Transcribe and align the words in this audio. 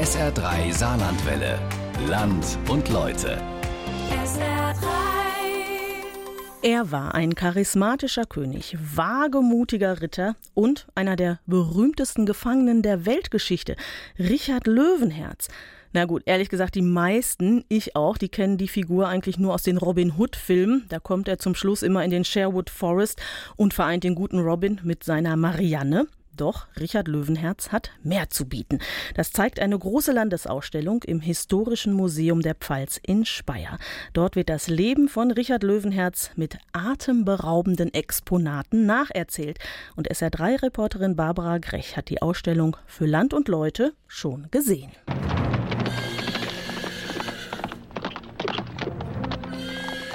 SR3 0.00 0.72
Saarlandwelle. 0.72 1.58
Land 2.08 2.58
und 2.70 2.88
Leute. 2.88 3.36
SR3. 4.24 4.74
Er 6.62 6.90
war 6.90 7.14
ein 7.14 7.34
charismatischer 7.34 8.24
König, 8.24 8.78
wagemutiger 8.80 10.00
Ritter 10.00 10.36
und 10.54 10.86
einer 10.94 11.16
der 11.16 11.38
berühmtesten 11.44 12.24
Gefangenen 12.24 12.80
der 12.80 13.04
Weltgeschichte, 13.04 13.76
Richard 14.18 14.66
Löwenherz. 14.66 15.48
Na 15.92 16.06
gut, 16.06 16.22
ehrlich 16.24 16.48
gesagt, 16.48 16.76
die 16.76 16.82
meisten, 16.82 17.66
ich 17.68 17.94
auch, 17.94 18.16
die 18.16 18.30
kennen 18.30 18.56
die 18.56 18.68
Figur 18.68 19.06
eigentlich 19.06 19.38
nur 19.38 19.52
aus 19.52 19.64
den 19.64 19.76
Robin 19.76 20.14
Hood-Filmen. 20.16 20.86
Da 20.88 20.98
kommt 20.98 21.28
er 21.28 21.38
zum 21.38 21.54
Schluss 21.54 21.82
immer 21.82 22.02
in 22.02 22.10
den 22.10 22.24
Sherwood 22.24 22.70
Forest 22.70 23.20
und 23.56 23.74
vereint 23.74 24.04
den 24.04 24.14
guten 24.14 24.38
Robin 24.38 24.80
mit 24.82 25.04
seiner 25.04 25.36
Marianne. 25.36 26.06
Doch 26.40 26.68
Richard 26.78 27.06
Löwenherz 27.06 27.70
hat 27.70 27.90
mehr 28.02 28.30
zu 28.30 28.46
bieten. 28.46 28.78
Das 29.14 29.30
zeigt 29.30 29.60
eine 29.60 29.78
große 29.78 30.12
Landesausstellung 30.12 31.02
im 31.02 31.20
Historischen 31.20 31.92
Museum 31.92 32.40
der 32.40 32.54
Pfalz 32.54 32.98
in 33.02 33.26
Speyer. 33.26 33.76
Dort 34.14 34.36
wird 34.36 34.48
das 34.48 34.68
Leben 34.68 35.10
von 35.10 35.30
Richard 35.30 35.62
Löwenherz 35.62 36.30
mit 36.36 36.56
atemberaubenden 36.72 37.92
Exponaten 37.92 38.86
nacherzählt. 38.86 39.58
Und 39.96 40.10
SR3-Reporterin 40.10 41.14
Barbara 41.14 41.58
Grech 41.58 41.98
hat 41.98 42.08
die 42.08 42.22
Ausstellung 42.22 42.78
für 42.86 43.04
Land 43.04 43.34
und 43.34 43.48
Leute 43.48 43.92
schon 44.06 44.46
gesehen. 44.50 44.92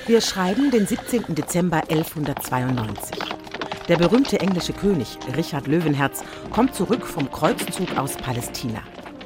Wir 0.08 0.22
schreiben 0.22 0.72
den 0.72 0.88
17. 0.88 1.36
Dezember 1.36 1.84
1192. 1.90 3.35
Der 3.88 3.98
berühmte 3.98 4.40
englische 4.40 4.74
König 4.74 5.20
Richard 5.38 5.68
Löwenherz 5.68 6.24
kommt 6.52 6.74
zurück 6.74 7.06
vom 7.06 7.30
Kreuzzug 7.30 7.96
aus 7.98 8.18
Palästina. 8.18 8.82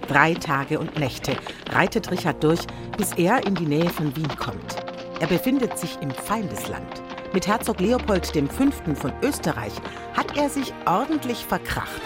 Drei 0.09 0.34
Tage 0.34 0.80
und 0.80 0.99
Nächte 0.99 1.38
reitet 1.72 2.12
Richard 2.12 2.44
durch, 2.44 2.59
bis 2.98 3.13
er 3.13 3.48
in 3.48 3.55
die 3.55 3.66
Nähe 3.66 3.90
von 3.90 4.13
Wien 4.18 4.27
kommt. 4.38 4.76
Er 5.21 5.27
befindet 5.27 5.77
sich 5.77 5.98
im 6.01 6.12
Feindesland. 6.12 7.01
Mit 7.32 7.48
Herzog 7.48 7.79
Leopold 7.79 8.26
V. 8.26 8.96
von 8.96 9.13
Österreich 9.24 9.74
hat 10.13 10.35
er 10.35 10.49
sich 10.49 10.73
ordentlich 10.85 11.46
verkracht. 11.46 12.01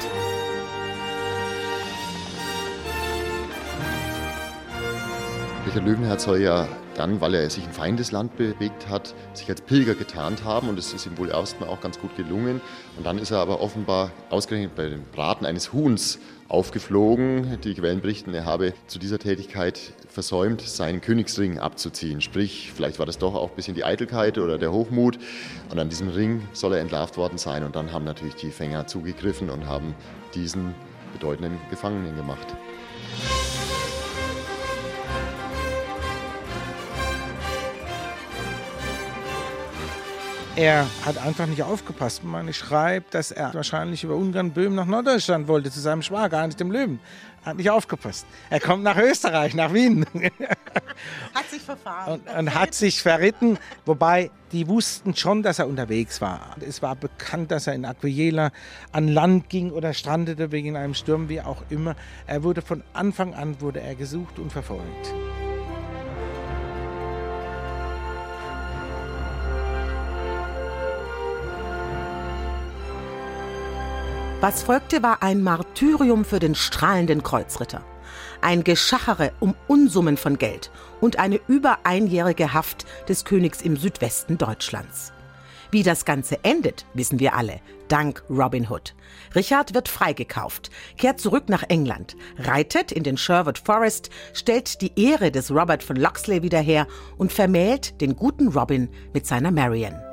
Richard 5.66 5.86
Löwenherz 5.86 6.23
soll 6.26 6.42
ja 6.42 6.67
dann, 6.95 7.22
weil 7.22 7.33
er 7.33 7.49
sich 7.49 7.66
in 7.66 7.72
Feindesland 7.72 8.38
bewegt 8.38 8.89
hat, 8.89 9.13
sich 9.33 9.49
als 9.49 9.61
Pilger 9.61 9.95
getarnt 9.95 10.44
haben 10.44 10.69
und 10.69 10.77
es 10.77 10.94
ist 10.94 11.05
ihm 11.05 11.17
wohl 11.17 11.30
erstmal 11.30 11.69
auch 11.69 11.81
ganz 11.81 11.99
gut 11.99 12.16
gelungen. 12.16 12.61
Und 12.97 13.05
dann 13.05 13.17
ist 13.17 13.31
er 13.31 13.39
aber 13.39 13.61
offenbar 13.61 14.11
ausgerechnet 14.30 14.75
bei 14.75 14.89
dem 14.89 15.03
Braten 15.11 15.45
eines 15.45 15.73
Huhns 15.73 16.19
aufgeflogen. 16.47 17.59
Die 17.64 17.73
Quellen 17.73 18.02
berichten, 18.02 18.33
er 18.33 18.45
habe 18.45 18.73
zu 18.88 18.99
dieser 18.99 19.17
Tätigkeit 19.17 19.80
versäumt, 20.08 20.61
seinen 20.61 21.02
Königsring 21.02 21.58
abzuziehen. 21.58 22.21
Sprich, 22.21 22.71
vielleicht 22.75 22.99
war 22.99 23.05
das 23.05 23.17
doch 23.17 23.33
auch 23.33 23.49
ein 23.49 23.55
bisschen 23.55 23.75
die 23.75 23.83
Eitelkeit 23.83 24.38
oder 24.38 24.58
der 24.58 24.71
Hochmut. 24.71 25.17
Und 25.71 25.80
an 25.80 25.89
diesem 25.89 26.09
Ring 26.09 26.47
soll 26.53 26.73
er 26.73 26.80
entlarvt 26.80 27.17
worden 27.17 27.38
sein. 27.38 27.64
Und 27.64 27.75
dann 27.75 27.91
haben 27.91 28.05
natürlich 28.05 28.36
die 28.36 28.52
Fänger 28.52 28.86
zugegriffen 28.88 29.49
und 29.49 29.66
haben 29.66 29.95
diesen 30.36 30.75
bedeutenden 31.14 31.59
Gefangenen 31.69 32.16
gemacht. 32.16 32.47
Er 40.56 40.86
hat 41.04 41.18
einfach 41.18 41.48
nicht 41.48 41.64
aufgepasst. 41.64 42.23
Man 42.23 42.54
schreibt, 42.54 43.16
dass 43.16 43.32
er 43.32 43.56
wahrscheinlich 43.56 44.04
über 44.04 44.16
Ungarn, 44.16 44.52
Böhmen 44.52 44.76
nach 44.76 44.86
Norddeutschland 44.86 45.48
wollte, 45.48 45.72
zu 45.72 45.80
seinem 45.80 46.04
Schwager, 46.04 46.38
Heinrich 46.38 46.58
dem 46.58 46.72
Löwen. 46.72 47.00
Hat 47.44 47.58
nicht 47.58 47.72
aufgepasst. 47.72 48.28
Er 48.52 48.60
kommt 48.60 48.84
nach 48.84 48.98
Österreich, 48.98 49.56
nach 49.56 49.73
Wien. 49.73 50.06
Hat 51.34 51.50
sich 51.50 51.64
verfahren. 51.64 52.22
Und, 52.22 52.38
und 52.38 52.54
hat 52.54 52.76
sich 52.76 53.02
verritten, 53.02 53.58
wobei 53.86 54.30
die 54.52 54.68
wussten 54.68 55.16
schon, 55.16 55.42
dass 55.42 55.58
er 55.58 55.67
unterwegs 55.67 56.22
war. 56.22 56.56
Es 56.61 56.83
war 56.83 56.95
bekannt, 56.95 57.50
dass 57.50 57.66
er 57.66 57.73
in 57.73 57.83
Aquiela 57.83 58.52
an 58.92 59.08
Land 59.08 59.50
ging 59.50 59.72
oder 59.72 59.94
strandete 59.94 60.52
wegen 60.52 60.77
einem 60.77 60.94
Sturm, 60.94 61.30
wie 61.30 61.42
auch 61.42 61.64
immer. 61.70 61.95
Er 62.27 62.44
wurde 62.44 62.61
von 62.61 62.83
Anfang 62.94 63.33
an 63.33 63.60
wurde 63.60 63.82
er 63.82 63.95
gesucht 63.95 64.38
und 64.38 64.52
verfolgt. 64.52 65.14
Was 74.43 74.61
folgte, 74.61 75.02
war 75.02 75.23
ein 75.23 75.42
Martyrium 75.42 76.26
für 76.26 76.39
den 76.39 76.54
strahlenden 76.54 77.23
Kreuzritter. 77.23 77.81
Ein 78.42 78.65
Geschachere 78.65 79.31
um 79.39 79.55
Unsummen 79.70 80.17
von 80.17 80.37
Geld 80.37 80.70
und 80.99 81.17
eine 81.17 81.39
über 81.48 81.77
einjährige 81.86 82.52
Haft 82.52 82.86
des 83.08 83.23
Königs 83.23 83.61
im 83.61 83.77
Südwesten 83.77 84.37
Deutschlands. 84.37 85.14
Wie 85.71 85.82
das 85.82 86.03
Ganze 86.03 86.43
endet, 86.43 86.86
wissen 86.93 87.21
wir 87.21 87.36
alle, 87.36 87.61
dank 87.87 88.21
Robin 88.30 88.70
Hood. 88.70 88.95
Richard 89.33 89.73
wird 89.73 89.87
freigekauft, 89.87 90.71
kehrt 90.98 91.21
zurück 91.21 91.48
nach 91.48 91.64
England, 91.70 92.17
reitet 92.37 92.92
in 92.92 93.03
den 93.03 93.15
Sherwood 93.15 93.59
Forest, 93.59 94.09
stellt 94.33 94.82
die 94.82 94.92
Ehre 95.02 95.32
des 95.32 95.52
Robert 95.52 95.83
von 95.83 95.95
Locksley 95.95 96.43
wieder 96.43 96.59
her 96.59 96.86
und 97.17 97.32
vermählt 97.32 98.02
den 98.02 98.17
guten 98.17 98.49
Robin 98.49 98.89
mit 99.14 99.26
seiner 99.26 99.52
Marian. 99.52 100.03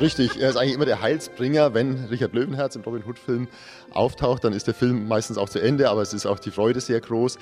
Richtig, 0.00 0.40
er 0.40 0.48
ist 0.48 0.56
eigentlich 0.56 0.74
immer 0.74 0.86
der 0.86 1.02
Heilsbringer. 1.02 1.74
Wenn 1.74 2.06
Richard 2.06 2.32
Löwenherz 2.32 2.74
im 2.74 2.80
Robin 2.80 3.04
Hood-Film 3.06 3.48
auftaucht, 3.90 4.42
dann 4.44 4.54
ist 4.54 4.66
der 4.66 4.72
Film 4.72 5.06
meistens 5.06 5.36
auch 5.36 5.50
zu 5.50 5.60
Ende, 5.60 5.90
aber 5.90 6.00
es 6.00 6.14
ist 6.14 6.24
auch 6.24 6.38
die 6.38 6.50
Freude 6.50 6.80
sehr 6.80 7.02
groß. 7.02 7.36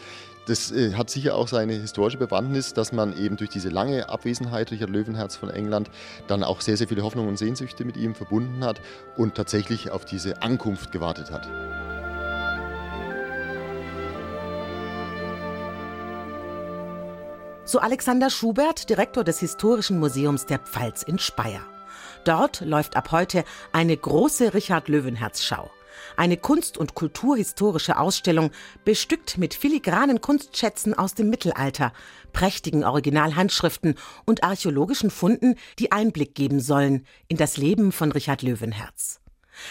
Das 0.46 0.72
äh, 0.72 0.94
hat 0.94 1.08
sicher 1.08 1.36
auch 1.36 1.46
seine 1.46 1.74
historische 1.74 2.18
Bewandtnis, 2.18 2.74
dass 2.74 2.90
man 2.90 3.16
eben 3.16 3.36
durch 3.36 3.50
diese 3.50 3.68
lange 3.68 4.08
Abwesenheit 4.08 4.72
Richard 4.72 4.90
Löwenherz 4.90 5.36
von 5.36 5.50
England 5.50 5.88
dann 6.26 6.42
auch 6.42 6.60
sehr, 6.60 6.76
sehr 6.76 6.88
viele 6.88 7.02
Hoffnungen 7.04 7.28
und 7.28 7.36
Sehnsüchte 7.36 7.84
mit 7.84 7.96
ihm 7.96 8.16
verbunden 8.16 8.64
hat 8.64 8.80
und 9.16 9.36
tatsächlich 9.36 9.92
auf 9.92 10.04
diese 10.04 10.42
Ankunft 10.42 10.90
gewartet 10.90 11.30
hat. 11.30 11.48
So 17.64 17.78
Alexander 17.78 18.30
Schubert, 18.30 18.90
Direktor 18.90 19.22
des 19.22 19.38
Historischen 19.38 20.00
Museums 20.00 20.46
der 20.46 20.58
Pfalz 20.58 21.04
in 21.04 21.20
Speyer. 21.20 21.60
Dort 22.28 22.60
läuft 22.60 22.94
ab 22.94 23.10
heute 23.10 23.42
eine 23.72 23.96
große 23.96 24.52
Richard 24.52 24.88
Löwenherz 24.88 25.42
Schau. 25.42 25.70
Eine 26.14 26.36
kunst- 26.36 26.76
und 26.76 26.94
kulturhistorische 26.94 27.96
Ausstellung, 27.96 28.50
bestückt 28.84 29.38
mit 29.38 29.54
filigranen 29.54 30.20
Kunstschätzen 30.20 30.92
aus 30.92 31.14
dem 31.14 31.30
Mittelalter, 31.30 31.90
prächtigen 32.34 32.84
Originalhandschriften 32.84 33.94
und 34.26 34.44
archäologischen 34.44 35.10
Funden, 35.10 35.54
die 35.78 35.90
Einblick 35.90 36.34
geben 36.34 36.60
sollen 36.60 37.06
in 37.28 37.38
das 37.38 37.56
Leben 37.56 37.92
von 37.92 38.12
Richard 38.12 38.42
Löwenherz. 38.42 39.20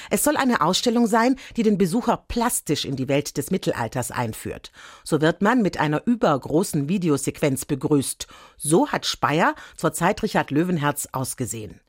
Es 0.09 0.23
soll 0.23 0.35
eine 0.35 0.61
Ausstellung 0.61 1.05
sein, 1.05 1.35
die 1.57 1.63
den 1.63 1.77
Besucher 1.77 2.25
plastisch 2.27 2.85
in 2.85 2.95
die 2.95 3.07
Welt 3.07 3.37
des 3.37 3.51
Mittelalters 3.51 4.09
einführt. 4.09 4.71
So 5.03 5.21
wird 5.21 5.43
man 5.43 5.61
mit 5.61 5.79
einer 5.79 6.07
übergroßen 6.07 6.89
Videosequenz 6.89 7.65
begrüßt. 7.65 8.25
So 8.57 8.87
hat 8.87 9.05
Speyer 9.05 9.53
zur 9.75 9.93
Zeit 9.93 10.23
Richard 10.23 10.49
Löwenherz 10.49 11.07
ausgesehen. 11.11 11.81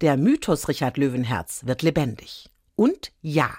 Der 0.00 0.16
Mythos 0.16 0.68
Richard 0.68 0.96
Löwenherz 0.96 1.62
wird 1.64 1.82
lebendig. 1.82 2.50
Und 2.74 3.12
ja, 3.20 3.50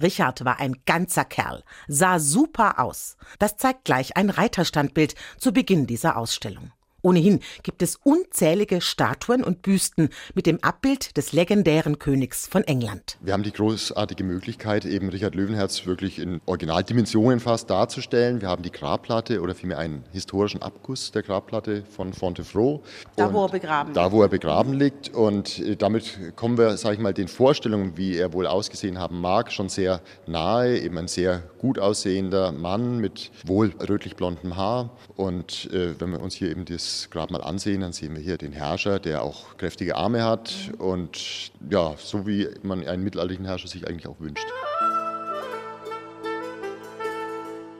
Richard 0.00 0.44
war 0.44 0.58
ein 0.58 0.76
ganzer 0.86 1.24
Kerl, 1.24 1.62
sah 1.86 2.18
super 2.18 2.78
aus. 2.78 3.16
Das 3.38 3.56
zeigt 3.56 3.84
gleich 3.84 4.16
ein 4.16 4.30
Reiterstandbild 4.30 5.14
zu 5.38 5.52
Beginn 5.52 5.86
dieser 5.86 6.16
Ausstellung. 6.16 6.72
Ohnehin 7.04 7.40
gibt 7.62 7.82
es 7.82 7.96
unzählige 8.02 8.80
Statuen 8.80 9.44
und 9.44 9.60
Büsten 9.60 10.08
mit 10.34 10.46
dem 10.46 10.58
Abbild 10.64 11.18
des 11.18 11.34
legendären 11.34 11.98
Königs 11.98 12.46
von 12.46 12.64
England. 12.64 13.18
Wir 13.20 13.34
haben 13.34 13.42
die 13.42 13.52
großartige 13.52 14.24
Möglichkeit, 14.24 14.86
eben 14.86 15.10
Richard 15.10 15.34
Löwenherz 15.34 15.84
wirklich 15.84 16.18
in 16.18 16.40
Originaldimensionen 16.46 17.40
fast 17.40 17.68
darzustellen. 17.68 18.40
Wir 18.40 18.48
haben 18.48 18.62
die 18.62 18.72
Grabplatte 18.72 19.42
oder 19.42 19.54
vielmehr 19.54 19.76
einen 19.76 20.04
historischen 20.12 20.62
Abguss 20.62 21.12
der 21.12 21.22
Grabplatte 21.22 21.84
von 21.90 22.14
Fontevraud. 22.14 22.80
Da, 23.16 23.30
wo 23.34 23.44
er 23.44 23.50
begraben 23.50 23.92
Da, 23.92 24.10
wo 24.10 24.22
er 24.22 24.28
begraben 24.28 24.72
liegt. 24.72 25.10
Und 25.14 25.58
äh, 25.58 25.76
damit 25.76 26.34
kommen 26.36 26.56
wir, 26.56 26.78
sage 26.78 26.94
ich 26.94 27.02
mal, 27.02 27.12
den 27.12 27.28
Vorstellungen, 27.28 27.98
wie 27.98 28.16
er 28.16 28.32
wohl 28.32 28.46
ausgesehen 28.46 28.98
haben 28.98 29.20
mag, 29.20 29.52
schon 29.52 29.68
sehr 29.68 30.00
nahe. 30.26 30.78
Eben 30.78 30.96
ein 30.96 31.08
sehr 31.08 31.42
gut 31.58 31.78
aussehender 31.78 32.50
Mann 32.50 32.96
mit 32.96 33.30
wohl 33.44 33.74
rötlich 33.86 34.16
blondem 34.16 34.56
Haar. 34.56 34.88
Und 35.16 35.70
äh, 35.70 36.00
wenn 36.00 36.10
wir 36.10 36.22
uns 36.22 36.34
hier 36.34 36.50
eben 36.50 36.64
das 36.64 36.93
Grab 37.10 37.30
mal 37.30 37.42
ansehen, 37.42 37.80
dann 37.80 37.92
sehen 37.92 38.14
wir 38.14 38.22
hier 38.22 38.36
den 38.36 38.52
Herrscher, 38.52 38.98
der 38.98 39.22
auch 39.22 39.56
kräftige 39.56 39.96
Arme 39.96 40.24
hat 40.24 40.52
und 40.78 41.52
ja, 41.70 41.94
so 41.98 42.26
wie 42.26 42.48
man 42.62 42.86
einen 42.86 43.04
mittelalterlichen 43.04 43.44
Herrscher 43.44 43.68
sich 43.68 43.86
eigentlich 43.86 44.06
auch 44.06 44.20
wünscht. 44.20 44.46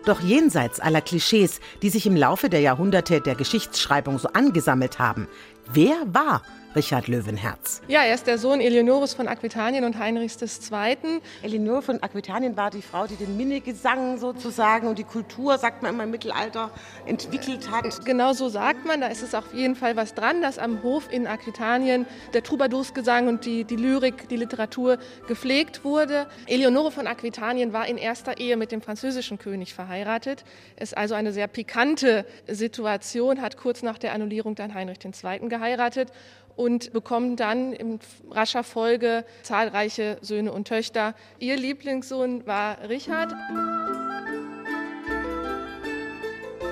Doch 0.05 0.21
jenseits 0.21 0.81
aller 0.81 1.01
Klischees, 1.01 1.61
die 1.81 1.89
sich 1.89 2.05
im 2.05 2.15
Laufe 2.15 2.51
der 2.51 2.61
Jahrhunderte 2.61 3.23
der 3.23 3.35
Geschichtsschreibung 3.35 4.19
so 4.19 4.29
angesammelt 4.29 4.99
haben, 4.99 5.29
Wer 5.73 5.97
war 6.07 6.43
Richard 6.75 7.07
Löwenherz. 7.07 7.83
Ja, 7.87 8.03
er 8.03 8.15
ist 8.15 8.27
der 8.27 8.37
Sohn 8.37 8.61
Eleonorus 8.61 9.15
von 9.15 9.29
Aquitanien 9.29 9.85
und 9.85 9.97
Heinrichs 9.97 10.41
II. 10.43 11.21
Eleonore 11.43 11.83
von 11.83 12.03
Aquitanien 12.03 12.57
war 12.57 12.71
die 12.71 12.83
Frau, 12.83 13.07
die 13.07 13.15
den 13.15 13.37
Minnegesang 13.37 14.19
sozusagen 14.19 14.89
und 14.89 14.99
die 14.99 15.05
Kultur, 15.05 15.57
sagt 15.59 15.83
man 15.83 15.95
immer 15.95 16.03
im 16.03 16.11
Mittelalter, 16.11 16.73
entwickelt 17.07 17.71
hat. 17.71 18.05
Genau 18.05 18.33
so 18.33 18.49
sagt 18.49 18.85
man, 18.87 19.01
da 19.01 19.07
ist 19.07 19.23
es 19.23 19.37
auf 19.37 19.55
jeden 19.55 19.77
Fall 19.77 19.95
was 19.95 20.15
dran, 20.15 20.43
dass 20.43 20.59
am 20.59 20.83
Hof 20.83 21.13
in 21.13 21.29
Aquitanien 21.29 22.07
der 22.33 22.43
Troubadoursgesang 22.43 23.29
und 23.29 23.45
die, 23.45 23.63
die 23.63 23.77
Lyrik, 23.77 24.29
die 24.29 24.37
Literatur 24.37 24.99
gepflegt 25.29 25.85
wurde. 25.85 26.27
Eleonore 26.47 26.91
von 26.91 27.07
Aquitanien 27.07 27.73
war 27.73 27.87
in 27.87 27.99
erster 27.99 28.39
Ehe 28.39 28.57
mit 28.57 28.73
dem 28.73 28.83
französischen 28.83 29.39
König 29.39 29.75
verheiratet. 29.75 30.45
Ist 30.77 30.97
also 30.97 31.15
eine 31.15 31.33
sehr 31.33 31.47
pikante 31.47 32.27
Situation, 32.49 33.41
hat 33.41 33.57
kurz 33.57 33.83
nach 33.83 33.99
der 33.99 34.13
Annullierung 34.13 34.57
dann 34.57 34.75
Heinrich 34.75 34.99
II. 35.05 35.49
Geheiratet 35.55 36.11
und 36.57 36.93
bekommen 36.93 37.37
dann 37.37 37.73
in 37.73 38.01
rascher 38.31 38.65
Folge 38.65 39.25
zahlreiche 39.43 40.19
Söhne 40.21 40.53
und 40.53 40.69
Töchter. 40.69 41.15
Ihr 41.39 41.57
Lieblingssohn 41.57 42.47
war 42.47 42.79
Richard. 42.89 43.33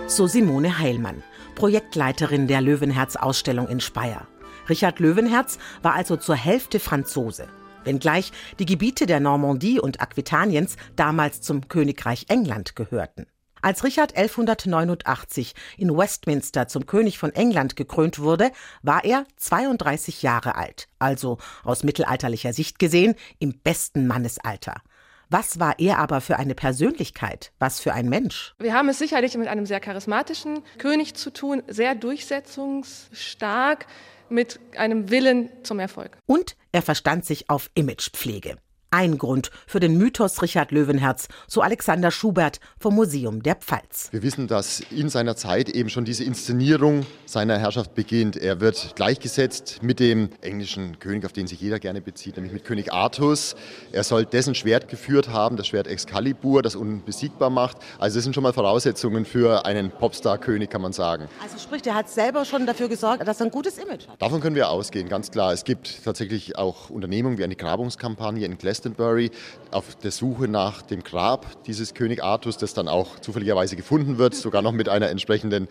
So 0.07 0.27
Simone 0.27 0.79
Heilmann, 0.79 1.23
Projektleiterin 1.55 2.47
der 2.47 2.61
Löwenherz-Ausstellung 2.61 3.69
in 3.69 3.81
Speyer. 3.81 4.27
Richard 4.69 5.01
Löwenherz 5.01 5.59
war 5.83 5.95
also 5.95 6.17
zur 6.17 6.37
Hälfte 6.37 6.79
Franzose. 6.79 7.49
Wenngleich 7.85 8.31
die 8.59 8.67
Gebiete 8.67 9.07
der 9.07 9.21
Normandie 9.21 9.81
und 9.81 10.01
Aquitaniens 10.01 10.77
damals 10.97 11.41
zum 11.41 11.69
Königreich 11.69 12.27
England 12.29 12.77
gehörten. 12.77 13.27
Als 13.65 13.85
Richard 13.85 14.17
1189 14.17 15.55
in 15.79 15.97
Westminster 15.97 16.67
zum 16.67 16.85
König 16.85 17.17
von 17.17 17.33
England 17.33 17.77
gekrönt 17.77 18.19
wurde, 18.19 18.51
war 18.83 19.05
er 19.05 19.25
32 19.37 20.23
Jahre 20.23 20.57
alt, 20.57 20.89
also 20.99 21.39
aus 21.63 21.85
mittelalterlicher 21.85 22.53
Sicht 22.53 22.81
gesehen 22.81 23.15
im 23.39 23.57
besten 23.57 24.09
Mannesalter. 24.09 24.83
Was 25.31 25.61
war 25.61 25.79
er 25.79 25.99
aber 25.99 26.21
für 26.21 26.41
eine 26.41 26.57
Persönlichkeit? 26.57 27.53
Was 27.61 27.79
für 27.79 27.95
ein 27.95 28.09
Mensch? 28.09 28.53
Wir 28.59 28.75
haben 28.75 28.89
es 28.89 28.99
sicherlich 28.99 29.37
mit 29.37 29.47
einem 29.47 29.65
sehr 29.65 29.79
charismatischen 29.79 30.65
König 30.79 31.15
zu 31.15 31.33
tun, 31.33 31.63
sehr 31.69 31.95
durchsetzungsstark, 31.95 33.87
mit 34.29 34.59
einem 34.77 35.11
Willen 35.11 35.51
zum 35.63 35.79
Erfolg. 35.79 36.19
Und 36.27 36.57
er 36.73 36.83
verstand 36.83 37.25
sich 37.25 37.49
auf 37.49 37.71
Imagepflege 37.75 38.57
ein 38.93 39.17
Grund 39.17 39.51
für 39.67 39.81
den 39.81 39.97
Mythos 39.97 40.43
Richard 40.43 40.71
Löwenherz, 40.71 41.29
so 41.49 41.63
Alexander 41.63 42.11
Schubert 42.11 42.61
vom 42.79 42.95
Museum 42.95 43.43
der 43.43 43.57
Pfalz. 43.57 44.09
Wir 44.13 44.23
wissen, 44.23 44.47
dass 44.47 44.81
in 44.91 45.09
seiner 45.09 45.35
Zeit 45.35 45.71
eben 45.71 45.89
schon 45.89 46.05
diese 46.05 46.25
Inszenierung 46.25 47.07
seiner 47.25 47.59
Herrschaft 47.59 47.95
beginnt. 47.95 48.37
Er 48.37 48.61
wird 48.61 48.95
gleichgesetzt 48.95 49.83
mit 49.83 49.99
dem 49.99 50.29
englischen 50.43 50.99
König, 50.99 51.25
auf 51.25 51.33
den 51.33 51.47
sich 51.47 51.61
jeder 51.61 51.79
gerne 51.79 52.03
bezieht, 52.03 52.37
nämlich 52.37 52.53
mit 52.53 52.65
König 52.65 52.93
Artus. 52.93 53.57
Er 53.93 54.05
soll 54.05 54.27
dessen 54.27 54.55
Schwert 54.55 54.89
geführt 54.89 55.31
haben, 55.31 55.57
das 55.57 55.69
Schwert 55.69 55.87
Excalibur, 55.87 56.61
das 56.63 56.77
unbesiegbar 56.77 57.49
macht. 57.49 57.79
Also 57.99 58.19
das 58.19 58.25
sind 58.25 58.35
schon 58.35 58.43
mal 58.43 58.53
Voraussetzungen 58.53 59.25
für 59.25 59.65
einen 59.65 59.91
Popstar-König, 59.91 60.69
kann 60.69 60.83
man 60.83 60.93
sagen. 60.93 61.29
Also 61.43 61.59
sprich, 61.59 61.87
er 61.87 61.95
hat 61.95 62.11
selber 62.11 62.45
schon 62.45 62.67
dafür 62.67 62.89
gesorgt, 62.89 63.27
dass 63.27 63.41
er 63.41 63.47
ein 63.47 63.51
gutes 63.51 63.79
Image 63.79 64.07
hat. 64.07 64.21
Davon 64.21 64.43
können 64.43 64.55
wir 64.55 64.69
ausgehen, 64.69 65.09
ganz 65.09 65.31
klar. 65.31 65.55
Es 65.55 65.65
gibt 65.65 66.05
tatsächlich 66.05 66.59
auch 66.59 66.91
Unternehmungen 66.91 67.39
wie 67.39 67.45
eine 67.45 67.57
Grabungskampagne 67.57 68.45
in 68.45 68.59
Glastonbury 68.59 68.82
Glastonbury 68.83 69.31
auf 69.71 69.95
der 69.97 70.11
Suche 70.11 70.49
nach 70.49 70.83
dem 70.83 71.03
Grab 71.03 71.65
dieses 71.65 71.95
König 71.95 72.23
Artus, 72.23 72.59
das 72.59 72.75
dann 72.75 72.89
auch 72.89 73.21
zufälligerweise 73.21 73.75
gefunden 73.75 74.19
wird, 74.19 74.35
sogar 74.35 74.61
noch 74.61 74.73
mit 74.73 74.89
einer 74.89 75.09
entsprechenden 75.09 75.67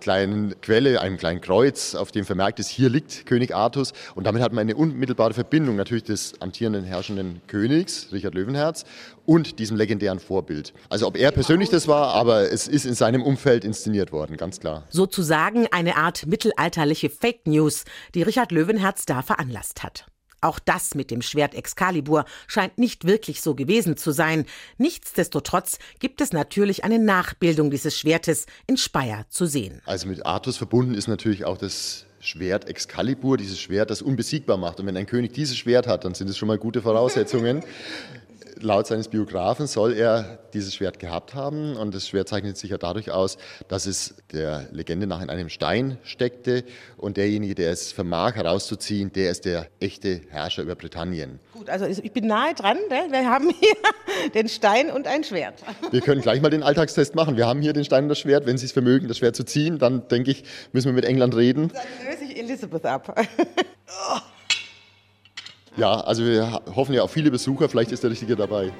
kleinen 0.00 0.60
Quelle, 0.60 1.00
einem 1.00 1.18
kleinen 1.18 1.40
Kreuz, 1.40 1.94
auf 1.94 2.10
dem 2.10 2.24
vermerkt 2.24 2.58
ist, 2.58 2.68
hier 2.68 2.88
liegt 2.88 3.26
König 3.26 3.54
Artus. 3.54 3.92
Und 4.16 4.24
damit 4.26 4.42
hat 4.42 4.52
man 4.52 4.62
eine 4.62 4.74
unmittelbare 4.74 5.34
Verbindung 5.34 5.76
natürlich 5.76 6.02
des 6.04 6.40
amtierenden 6.40 6.84
herrschenden 6.84 7.42
Königs, 7.46 8.08
Richard 8.12 8.34
Löwenherz, 8.34 8.84
und 9.26 9.58
diesem 9.58 9.76
legendären 9.76 10.18
Vorbild. 10.18 10.74
Also 10.88 11.06
ob 11.06 11.16
er 11.16 11.30
persönlich 11.30 11.70
das 11.70 11.86
war, 11.86 12.08
aber 12.14 12.50
es 12.50 12.66
ist 12.66 12.84
in 12.84 12.94
seinem 12.94 13.22
Umfeld 13.22 13.64
inszeniert 13.64 14.10
worden, 14.10 14.36
ganz 14.36 14.58
klar. 14.58 14.84
Sozusagen 14.90 15.66
eine 15.70 15.96
Art 15.96 16.26
mittelalterliche 16.26 17.08
Fake 17.08 17.46
News, 17.46 17.84
die 18.14 18.22
Richard 18.22 18.52
Löwenherz 18.52 19.06
da 19.06 19.22
veranlasst 19.22 19.82
hat. 19.82 20.06
Auch 20.44 20.58
das 20.58 20.94
mit 20.94 21.10
dem 21.10 21.22
Schwert 21.22 21.54
Excalibur 21.54 22.26
scheint 22.46 22.76
nicht 22.76 23.06
wirklich 23.06 23.40
so 23.40 23.54
gewesen 23.54 23.96
zu 23.96 24.12
sein. 24.12 24.44
Nichtsdestotrotz 24.76 25.78
gibt 26.00 26.20
es 26.20 26.34
natürlich 26.34 26.84
eine 26.84 26.98
Nachbildung 26.98 27.70
dieses 27.70 27.98
Schwertes 27.98 28.44
in 28.66 28.76
Speyer 28.76 29.24
zu 29.30 29.46
sehen. 29.46 29.80
Also 29.86 30.06
mit 30.06 30.26
Artus 30.26 30.58
verbunden 30.58 30.94
ist 30.94 31.08
natürlich 31.08 31.46
auch 31.46 31.56
das 31.56 32.04
Schwert 32.20 32.68
Excalibur, 32.68 33.38
dieses 33.38 33.58
Schwert, 33.58 33.90
das 33.90 34.02
unbesiegbar 34.02 34.58
macht. 34.58 34.80
Und 34.80 34.86
wenn 34.86 34.96
ein 34.98 35.06
König 35.06 35.32
dieses 35.32 35.56
Schwert 35.56 35.86
hat, 35.86 36.04
dann 36.04 36.14
sind 36.14 36.28
es 36.28 36.36
schon 36.36 36.48
mal 36.48 36.58
gute 36.58 36.82
Voraussetzungen. 36.82 37.62
laut 38.60 38.86
seines 38.86 39.08
Biografen 39.08 39.66
soll 39.66 39.94
er 39.94 40.38
dieses 40.52 40.74
Schwert 40.74 40.98
gehabt 40.98 41.34
haben 41.34 41.76
und 41.76 41.94
das 41.94 42.08
Schwert 42.08 42.28
zeichnet 42.28 42.56
sich 42.56 42.70
ja 42.70 42.78
dadurch 42.78 43.10
aus, 43.10 43.38
dass 43.68 43.86
es 43.86 44.14
der 44.32 44.68
Legende 44.70 45.06
nach 45.06 45.22
in 45.22 45.30
einem 45.30 45.48
Stein 45.48 45.98
steckte 46.04 46.64
und 46.96 47.16
derjenige, 47.16 47.54
der 47.54 47.72
es 47.72 47.92
vermag 47.92 48.34
herauszuziehen, 48.36 49.12
der 49.12 49.30
ist 49.30 49.44
der 49.44 49.68
echte 49.80 50.20
Herrscher 50.28 50.62
über 50.62 50.74
Britannien. 50.74 51.40
Gut, 51.52 51.68
also 51.70 51.86
ich 51.86 52.12
bin 52.12 52.26
nahe 52.26 52.54
dran, 52.54 52.78
ne? 52.88 53.06
wir 53.10 53.28
haben 53.28 53.50
hier 53.50 53.74
den 54.34 54.48
Stein 54.48 54.90
und 54.90 55.06
ein 55.06 55.24
Schwert. 55.24 55.62
Wir 55.90 56.00
können 56.00 56.20
gleich 56.20 56.40
mal 56.40 56.50
den 56.50 56.62
Alltagstest 56.62 57.14
machen. 57.14 57.36
Wir 57.36 57.46
haben 57.46 57.60
hier 57.62 57.72
den 57.72 57.84
Stein 57.84 58.04
und 58.04 58.08
das 58.08 58.18
Schwert. 58.18 58.46
Wenn 58.46 58.58
Sie 58.58 58.66
es 58.66 58.72
vermögen, 58.72 59.08
das 59.08 59.18
Schwert 59.18 59.36
zu 59.36 59.44
ziehen, 59.44 59.78
dann 59.78 60.08
denke 60.08 60.30
ich, 60.30 60.44
müssen 60.72 60.86
wir 60.86 60.92
mit 60.92 61.04
England 61.04 61.34
reden. 61.36 61.70
Dann 61.72 62.10
löse 62.10 62.24
ich 62.24 62.38
Elizabeth 62.38 62.84
ab. 62.84 63.14
oh. 63.16 64.18
Ja, 65.76 66.00
also 66.00 66.24
wir 66.24 66.60
hoffen 66.76 66.94
ja 66.94 67.02
auf 67.02 67.10
viele 67.10 67.30
Besucher, 67.32 67.68
vielleicht 67.68 67.90
ist 67.90 68.04
der 68.04 68.10
Richtige 68.10 68.36
dabei. 68.36 68.72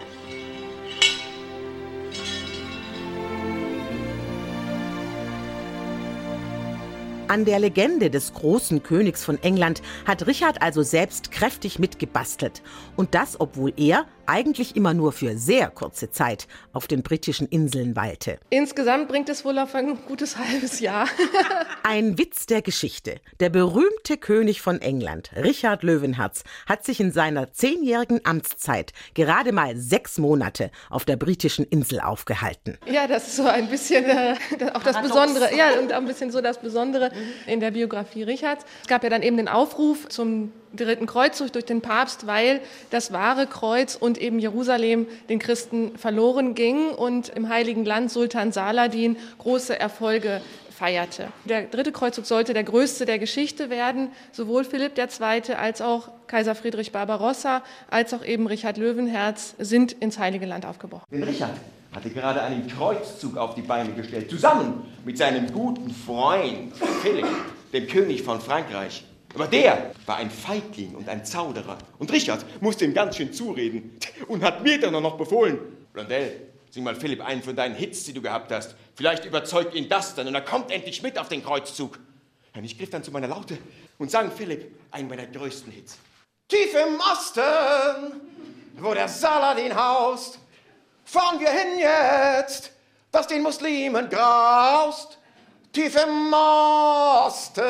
An 7.27 7.45
der 7.45 7.59
Legende 7.59 8.11
des 8.11 8.33
großen 8.33 8.85
Königs 8.85 9.25
von 9.25 9.43
England 9.43 9.83
hat 10.07 10.29
Richard 10.29 10.63
also 10.63 10.83
selbst 10.83 11.33
kräftig 11.33 11.81
mitgebastelt. 11.81 12.63
Und 12.95 13.17
das, 13.17 13.41
obwohl 13.41 13.73
er 13.77 14.05
eigentlich 14.27 14.77
immer 14.77 14.95
nur 14.95 15.13
für 15.13 15.37
sehr 15.37 15.69
kurze 15.69 16.11
Zeit 16.11 16.47
auf 16.73 16.87
den 16.87 17.03
britischen 17.03 17.47
Inseln 17.49 17.97
weilte. 17.97 18.39
Insgesamt 18.51 19.09
bringt 19.09 19.29
es 19.29 19.45
wohl 19.45 19.59
auf 19.59 19.75
ein 19.75 19.99
gutes 20.07 20.39
halbes 20.39 20.81
Jahr. 20.81 21.09
ein 21.83 22.19
Witz 22.19 22.47
der 22.47 22.63
Geschichte. 22.63 23.17
Der 23.41 23.51
berühmte 23.51 24.17
König 24.19 24.61
von 24.61 24.81
England, 24.81 25.31
Richard 25.37 25.83
Löwenherz, 25.83 26.45
hat 26.67 26.85
sich 26.85 27.01
in 27.01 27.13
seiner 27.13 27.53
zehnjährigen 27.53 28.21
Amtszeit 28.25 28.93
gerade 29.15 29.53
mal 29.53 29.77
sechs 29.77 30.19
Monate 30.19 30.71
auf 30.91 31.05
der 31.05 31.17
britischen 31.17 31.65
Insel 31.65 32.01
aufgehalten. 32.01 32.79
Ja, 32.87 33.07
das 33.07 33.29
ist 33.29 33.37
so 33.37 33.47
ein 33.47 33.69
bisschen 33.69 34.05
äh, 34.05 34.35
auch 34.73 34.83
das 34.83 35.01
Besondere. 35.01 35.55
Ja, 35.57 35.79
und 35.79 35.93
auch 35.93 35.99
ein 35.99 36.07
bisschen 36.07 36.31
so 36.31 36.41
das 36.41 36.59
Besondere 36.59 37.11
in 37.47 37.61
der 37.61 37.71
Biografie 37.71 38.23
Richards. 38.23 38.65
Es 38.83 38.89
gab 38.89 39.03
ja 39.05 39.11
dann 39.11 39.23
eben 39.23 39.37
den 39.37 39.49
Aufruf 39.49 40.09
zum 40.09 40.53
dritten 40.75 41.07
Kreuzzug 41.07 41.53
durch 41.53 41.65
den 41.65 41.81
Papst, 41.81 42.27
weil 42.27 42.61
das 42.91 43.13
wahre 43.13 43.47
Kreuz 43.47 43.95
und 43.95 44.14
eben 44.19 44.39
Jerusalem 44.39 45.07
den 45.29 45.39
Christen 45.39 45.97
verloren 45.97 46.55
ging 46.55 46.91
und 46.91 47.29
im 47.31 47.49
Heiligen 47.49 47.85
Land 47.85 48.11
Sultan 48.11 48.53
Saladin 48.53 49.17
große 49.39 49.79
Erfolge 49.79 50.41
feierte. 50.75 51.29
Der 51.45 51.65
dritte 51.65 51.93
Kreuzzug 51.93 52.27
sollte 52.27 52.53
der 52.53 52.65
größte 52.65 53.07
der 53.07 53.19
Geschichte 53.19 53.71
werden. 53.71 54.09
Sowohl 54.33 54.65
Philipp 54.65 54.99
II. 54.99 55.55
als 55.55 55.81
auch 55.81 56.09
Kaiser 56.27 56.55
Friedrich 56.55 56.93
Barbarossa 56.93 57.63
als 57.91 58.13
auch 58.13 58.25
eben 58.25 58.47
Richard 58.47 58.77
Löwenherz 58.77 59.55
sind 59.59 59.93
ins 59.93 60.19
Heilige 60.19 60.47
Land 60.47 60.67
aufgebrochen. 60.67 61.05
Richard 61.13 61.53
hatte 61.95 62.11
gerade 62.11 62.43
einen 62.43 62.67
Kreuzzug 62.67 63.37
auf 63.37 63.55
die 63.55 63.63
Beine 63.63 63.93
gestellt, 63.93 64.29
zusammen 64.29 64.83
mit 65.05 65.17
seinem 65.17 65.53
guten 65.53 65.91
Freund 65.91 66.75
Philipp, 67.03 67.27
dem 67.73 67.87
König 67.87 68.23
von 68.23 68.41
Frankreich. 68.41 69.05
Aber 69.35 69.47
der 69.49 69.93
war 70.07 70.17
ein 70.17 70.31
Feigling 70.31 70.95
und 70.95 71.09
ein 71.09 71.25
Zauderer. 71.25 71.79
Und 71.99 72.13
Richard 72.13 72.45
musste 72.63 72.85
ihm 72.85 72.95
ganz 72.95 73.17
schön 73.17 73.33
zureden 73.33 73.99
und 74.29 74.43
hat 74.43 74.63
mir 74.63 74.81
dann 74.81 74.93
noch 74.93 75.17
befohlen, 75.17 75.59
Blondell, 75.93 76.49
sing 76.71 76.85
mal 76.85 76.95
Philipp 76.95 77.25
einen 77.25 77.43
von 77.43 77.55
deinen 77.57 77.75
Hits, 77.75 78.05
die 78.05 78.13
du 78.13 78.23
gehabt 78.23 78.51
hast. 78.53 78.75
Vielleicht 78.95 79.25
überzeugt 79.25 79.75
ihn 79.75 79.89
das 79.89 80.15
dann 80.15 80.29
und 80.29 80.35
er 80.35 80.41
kommt 80.41 80.71
endlich 80.71 81.03
mit 81.03 81.19
auf 81.19 81.29
den 81.29 81.43
Kreuzzug. 81.43 81.99
Und 82.57 82.65
ich 82.65 82.79
griff 82.79 82.91
dann 82.91 83.03
zu 83.03 83.11
meiner 83.11 83.29
Laute 83.29 83.59
und 83.99 84.11
sang 84.11 84.31
Philipp 84.31 84.73
einen 84.91 85.09
meiner 85.09 85.27
größten 85.27 85.73
Hits. 85.73 85.99
Tief 86.49 86.75
im 86.75 87.01
Osten, 87.01 88.21
wo 88.79 88.95
der 88.95 89.09
Saladin 89.09 89.75
haust, 89.75 90.39
fahren 91.05 91.41
wir 91.41 91.51
hin 91.51 91.79
jetzt, 91.79 92.71
dass 93.11 93.27
den 93.27 93.43
Muslimen 93.43 94.09
graust. 94.09 95.19
Tiefe 95.75 96.07
Masten. 96.31 97.65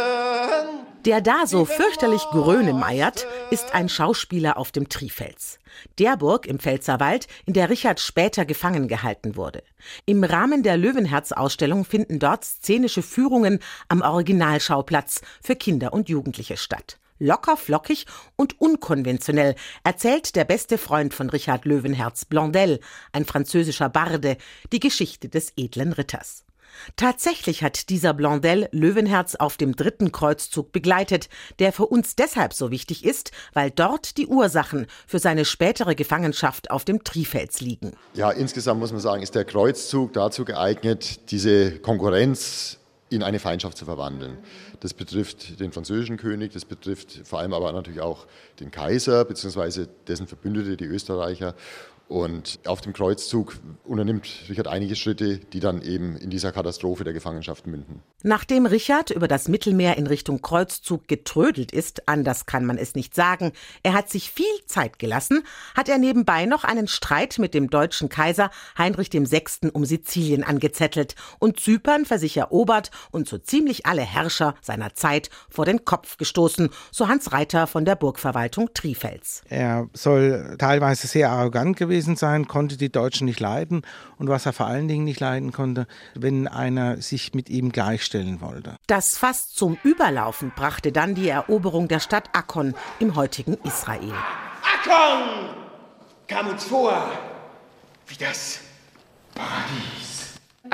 Der 1.06 1.20
da 1.23 1.46
so 1.46 1.64
fürchterlich 1.64 2.23
grönemeiert, 2.30 3.26
ist 3.50 3.75
ein 3.75 3.88
Schauspieler 3.88 4.58
auf 4.58 4.70
dem 4.73 4.88
Trifels. 4.88 5.58
Der 5.99 6.16
Burg 6.16 6.46
im 6.46 6.58
Pfälzerwald, 6.58 7.26
in 7.46 7.54
der 7.54 7.70
Richard 7.70 8.00
später 8.00 8.44
gefangen 8.44 8.88
gehalten 8.88 9.37
wurde. 9.37 9.62
Im 10.06 10.23
Rahmen 10.23 10.62
der 10.62 10.76
Löwenherz-Ausstellung 10.76 11.84
finden 11.84 12.18
dort 12.18 12.44
szenische 12.44 13.02
Führungen 13.02 13.58
am 13.88 14.02
Originalschauplatz 14.02 15.23
für 15.42 15.56
Kinder 15.56 15.92
und 15.92 16.08
Jugendliche 16.08 16.56
statt. 16.56 16.99
Locker, 17.18 17.56
flockig 17.56 18.06
und 18.37 18.61
unkonventionell 18.61 19.54
erzählt 19.82 20.37
der 20.37 20.44
beste 20.44 20.78
Freund 20.78 21.14
von 21.14 21.30
Richard 21.30 21.64
Löwenherz, 21.64 22.25
Blondel, 22.26 22.80
ein 23.12 23.25
französischer 23.25 23.88
Barde, 23.88 24.37
die 24.73 24.80
Geschichte 24.80 25.28
des 25.28 25.52
edlen 25.56 25.92
Ritters. 25.92 26.43
Tatsächlich 26.97 27.62
hat 27.62 27.88
dieser 27.90 28.14
Blondel 28.14 28.69
Löwenherz 28.73 29.35
auf 29.35 29.57
dem 29.57 29.76
dritten 29.76 30.12
Kreuzzug 30.12 30.73
begleitet, 30.73 31.28
der 31.59 31.73
für 31.73 31.87
uns 31.87 32.16
deshalb 32.16 32.52
so 32.52 32.71
wichtig 32.71 33.04
ist, 33.04 33.33
weil 33.52 33.71
dort 33.71 34.16
die 34.16 34.26
Ursachen 34.26 34.87
für 35.07 35.19
seine 35.19 35.45
spätere 35.45 35.95
Gefangenschaft 35.95 36.71
auf 36.71 36.85
dem 36.85 37.04
Trifels 37.04 37.61
liegen. 37.61 37.93
Ja, 38.14 38.31
insgesamt 38.31 38.81
muss 38.81 38.93
man 38.93 39.00
sagen, 39.00 39.23
ist 39.23 39.35
der 39.35 39.45
Kreuzzug 39.45 40.12
dazu 40.12 40.45
geeignet, 40.45 41.31
diese 41.31 41.78
Konkurrenz 41.78 42.78
in 43.11 43.23
eine 43.23 43.38
Feindschaft 43.38 43.78
zu 43.78 43.85
verwandeln. 43.85 44.38
Das 44.81 44.93
betrifft 44.93 45.61
den 45.61 45.73
französischen 45.73 46.16
König, 46.16 46.52
das 46.52 46.64
betrifft 46.64 47.21
vor 47.25 47.38
allem 47.38 47.52
aber 47.52 47.73
natürlich 47.73 48.00
auch 48.00 48.26
den 48.61 48.71
Kaiser 48.71 49.25
bzw. 49.25 49.87
dessen 50.07 50.26
Verbündete, 50.26 50.76
die 50.76 50.85
Österreicher. 50.85 51.54
Und 52.06 52.61
auf 52.66 52.82
dem 52.82 52.92
Kreuzzug 52.92 53.56
unternimmt 53.84 54.28
Richard 54.49 54.68
einige 54.68 54.94
Schritte, 54.94 55.38
die 55.38 55.61
dann 55.61 55.80
eben 55.80 56.16
in 56.16 56.28
dieser 56.28 56.52
Katastrophe 56.52 57.02
der 57.02 57.14
Gefangenschaft 57.14 57.66
münden. 57.66 58.02
Nachdem 58.23 58.66
Richard 58.66 59.11
über 59.11 59.26
das 59.26 59.49
Mittelmeer 59.49 59.96
in 59.96 60.06
Richtung 60.06 60.42
Kreuzzug 60.42 61.08
getrödelt 61.08 61.73
ist, 61.73 62.08
anders 62.08 62.46
kann 62.46 62.66
man 62.66 62.76
es 62.78 62.94
nicht 62.94 63.14
sagen, 63.14 63.52
er 63.82 63.94
hat 63.94 64.11
sich 64.11 64.30
viel 64.30 64.44
Zeit 64.66 64.99
gelassen, 64.99 65.44
hat 65.75 65.88
er 65.88 65.99
nebenbei 65.99 66.44
noch 66.44 66.64
einen 66.64 66.88
Streit 66.88 67.38
mit 67.38 67.54
dem 67.54 67.70
deutschen 67.70 68.08
Kaiser 68.08 68.50
Heinrich 68.76 69.12
VI. 69.12 69.70
um 69.73 69.84
Sizilien 69.84 70.44
angezettelt 70.44 71.14
und 71.38 71.58
Zypern 71.58 72.04
für 72.04 72.18
sich 72.18 72.37
erobert 72.37 72.90
und 73.12 73.28
so 73.28 73.38
ziemlich 73.38 73.87
alle 73.87 74.02
Herrscher 74.02 74.54
seiner 74.61 74.94
Zeit 74.94 75.30
vor 75.49 75.64
den 75.64 75.84
Kopf 75.84 76.16
gestoßen, 76.18 76.70
so 76.90 77.08
Hans 77.08 77.32
Reiter 77.32 77.66
von 77.66 77.84
der 77.84 77.96
Burgverwaltung 77.96 78.70
Trifels. 78.75 79.42
Er 79.49 79.88
soll 79.94 80.56
teilweise 80.58 81.06
sehr 81.06 81.30
arrogant 81.30 81.76
gewesen 81.76 82.03
gewesen 82.04 82.16
sein, 82.16 82.46
konnte 82.46 82.76
die 82.76 82.92
Deutschen 82.92 83.25
nicht 83.25 83.40
leiden 83.40 83.82
und 84.18 84.28
was 84.28 84.46
er 84.46 84.52
vor 84.52 84.66
allen 84.66 84.88
Dingen 84.88 85.04
nicht 85.04 85.20
leiden 85.20 85.52
konnte, 85.52 85.87
wenn 86.14 86.46
einer 86.46 87.00
sich 87.00 87.34
mit 87.34 87.49
ihm 87.49 87.73
gleichstellen 87.73 88.40
wollte. 88.40 88.76
Das 88.87 89.16
fast 89.16 89.56
zum 89.56 89.78
Überlaufen 89.82 90.52
brachte 90.54 90.92
dann 90.92 91.14
die 91.14 91.28
Eroberung 91.28 91.88
der 91.88 92.00
Stadt 92.00 92.28
Akkon 92.32 92.75
im 92.99 93.14
heutigen 93.14 93.54
Israel. 93.64 94.12
Akkon 94.62 95.54
kam 96.26 96.49
uns 96.49 96.64
vor 96.64 97.11
wie 98.06 98.16
das 98.16 98.61
Paradies. 99.34 100.03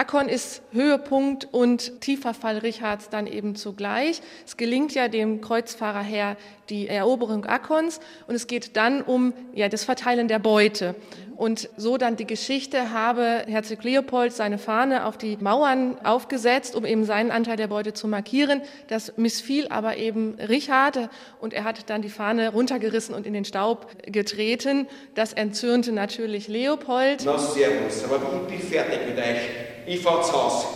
Akkon 0.01 0.31
ist 0.31 0.63
Höhepunkt 0.73 1.47
und 1.53 2.01
tiefer 2.01 2.33
Fall 2.33 2.57
Richards 2.57 3.11
dann 3.11 3.27
eben 3.27 3.55
zugleich. 3.55 4.23
Es 4.47 4.57
gelingt 4.57 4.95
ja 4.95 5.09
dem 5.09 5.43
Kreuzfahrerherr 5.43 6.39
die 6.71 6.89
Eroberung 6.89 7.45
Akkons 7.45 8.01
und 8.27 8.35
es 8.35 8.47
geht 8.47 8.79
dann 8.79 9.03
um 9.03 9.35
ja, 9.53 9.69
das 9.69 9.85
Verteilen 9.85 10.27
der 10.27 10.39
Beute. 10.39 10.95
Und 11.41 11.71
so 11.79 11.97
dann 11.97 12.17
die 12.17 12.27
Geschichte 12.27 12.93
habe 12.93 13.45
Herzog 13.47 13.83
Leopold 13.83 14.35
seine 14.35 14.59
Fahne 14.59 15.07
auf 15.07 15.17
die 15.17 15.39
Mauern 15.41 15.97
aufgesetzt, 16.05 16.75
um 16.75 16.85
eben 16.85 17.07
seinen 17.07 17.31
Anteil 17.31 17.57
der 17.57 17.69
Beute 17.69 17.95
zu 17.95 18.09
markieren. 18.09 18.61
Das 18.89 19.17
missfiel 19.17 19.67
aber 19.69 19.97
eben 19.97 20.35
Richard 20.35 21.09
und 21.41 21.55
er 21.55 21.65
hat 21.65 21.89
dann 21.89 22.03
die 22.03 22.11
Fahne 22.11 22.53
runtergerissen 22.53 23.15
und 23.15 23.27
in 23.27 23.33
den 23.33 23.47
Staub 23.47 23.87
getreten. 24.03 24.87
Das 25.15 25.33
entzürnte 25.33 25.93
natürlich 25.93 26.47
Leopold. 26.47 27.23
Na 27.25 27.39
servus, 27.39 28.05
aber 28.05 28.17
ich 28.17 28.59
bin 28.59 28.61
fertig 28.61 28.99
mit 29.09 29.17
euch. 29.17 29.41
Ich 29.87 30.01
fahr 30.03 30.23
zu 30.23 30.35
Haus. 30.35 30.67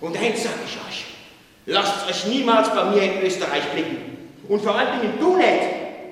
Und 0.00 0.16
eins 0.16 0.42
sag 0.42 0.54
ich 0.64 0.78
euch. 0.88 1.04
Lasst 1.66 2.08
euch 2.08 2.32
niemals 2.32 2.70
bei 2.70 2.84
mir 2.92 3.02
in 3.02 3.26
Österreich 3.26 3.64
blicken. 3.74 4.16
Und 4.48 4.62
vor 4.62 4.72
Dingen 4.72 5.18
du 5.20 5.36
nicht, 5.36 5.64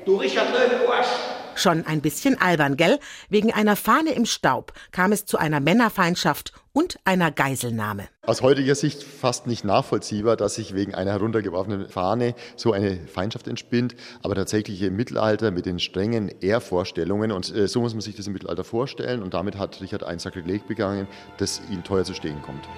du 0.04 0.16
Richard 0.16 0.48
Löwenarsch. 0.52 1.35
Schon 1.56 1.86
ein 1.86 2.02
bisschen 2.02 2.38
albern, 2.38 2.76
gell? 2.76 2.98
Wegen 3.30 3.50
einer 3.50 3.76
Fahne 3.76 4.12
im 4.12 4.26
Staub 4.26 4.74
kam 4.92 5.10
es 5.10 5.24
zu 5.24 5.38
einer 5.38 5.58
Männerfeindschaft 5.58 6.52
und 6.74 6.98
einer 7.06 7.30
Geiselnahme. 7.30 8.08
Aus 8.20 8.42
heutiger 8.42 8.74
Sicht 8.74 9.02
fast 9.02 9.46
nicht 9.46 9.64
nachvollziehbar, 9.64 10.36
dass 10.36 10.56
sich 10.56 10.74
wegen 10.74 10.94
einer 10.94 11.12
heruntergeworfenen 11.12 11.88
Fahne 11.88 12.34
so 12.56 12.72
eine 12.72 12.98
Feindschaft 13.06 13.48
entspinnt, 13.48 13.96
aber 14.22 14.34
tatsächlich 14.34 14.82
im 14.82 14.96
Mittelalter 14.96 15.50
mit 15.50 15.64
den 15.64 15.78
strengen 15.78 16.28
Ehrvorstellungen 16.42 17.32
und 17.32 17.54
äh, 17.54 17.68
so 17.68 17.80
muss 17.80 17.94
man 17.94 18.02
sich 18.02 18.16
das 18.16 18.26
im 18.26 18.34
Mittelalter 18.34 18.64
vorstellen 18.64 19.22
und 19.22 19.32
damit 19.32 19.56
hat 19.56 19.80
Richard 19.80 20.04
ein 20.04 20.18
Sakrileg 20.18 20.68
begangen, 20.68 21.08
das 21.38 21.62
ihm 21.70 21.82
teuer 21.82 22.04
zu 22.04 22.12
stehen 22.12 22.42
kommt. 22.42 22.68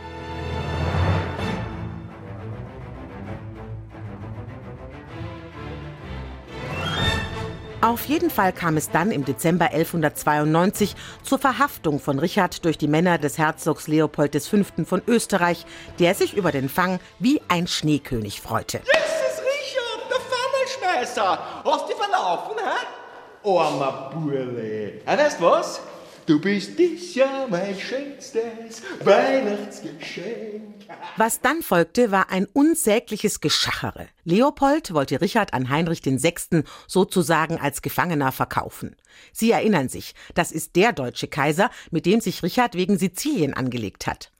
Auf 7.80 8.06
jeden 8.06 8.28
Fall 8.28 8.52
kam 8.52 8.76
es 8.76 8.90
dann 8.90 9.12
im 9.12 9.24
Dezember 9.24 9.66
1192 9.66 10.96
zur 11.22 11.38
Verhaftung 11.38 12.00
von 12.00 12.18
Richard 12.18 12.64
durch 12.64 12.76
die 12.76 12.88
Männer 12.88 13.18
des 13.18 13.38
Herzogs 13.38 13.86
Leopold 13.86 14.34
V. 14.42 14.64
von 14.84 15.00
Österreich, 15.06 15.64
der 16.00 16.16
sich 16.16 16.34
über 16.34 16.50
den 16.50 16.68
Fang 16.68 16.98
wie 17.20 17.40
ein 17.46 17.68
Schneekönig 17.68 18.40
freute. 18.40 18.78
Ist 18.78 19.42
Richard, 19.44 20.10
der 20.10 20.18
Pfannenschmeißer. 20.18 21.38
Hast 21.64 21.88
du 21.88 21.94
verlaufen, 21.94 22.56
hä? 22.58 23.48
Armer 23.48 24.10
Burle. 24.12 25.00
Ja, 25.06 25.16
weißt 25.16 25.40
was? 25.40 25.80
Du 26.28 26.38
bist 26.38 26.78
Jahr 27.14 27.48
mein 27.48 27.74
schönstes 27.80 28.82
Weihnachtsgeschenk. 29.02 30.74
Was 31.16 31.40
dann 31.40 31.62
folgte, 31.62 32.10
war 32.10 32.28
ein 32.28 32.44
unsägliches 32.52 33.40
Geschachere. 33.40 34.08
Leopold 34.24 34.92
wollte 34.92 35.22
Richard 35.22 35.54
an 35.54 35.70
Heinrich 35.70 36.04
VI. 36.04 36.64
sozusagen 36.86 37.58
als 37.58 37.80
Gefangener 37.80 38.30
verkaufen. 38.30 38.94
Sie 39.32 39.50
erinnern 39.52 39.88
sich, 39.88 40.14
das 40.34 40.52
ist 40.52 40.76
der 40.76 40.92
deutsche 40.92 41.28
Kaiser, 41.28 41.70
mit 41.90 42.04
dem 42.04 42.20
sich 42.20 42.42
Richard 42.42 42.74
wegen 42.74 42.98
Sizilien 42.98 43.54
angelegt 43.54 44.06
hat. 44.06 44.30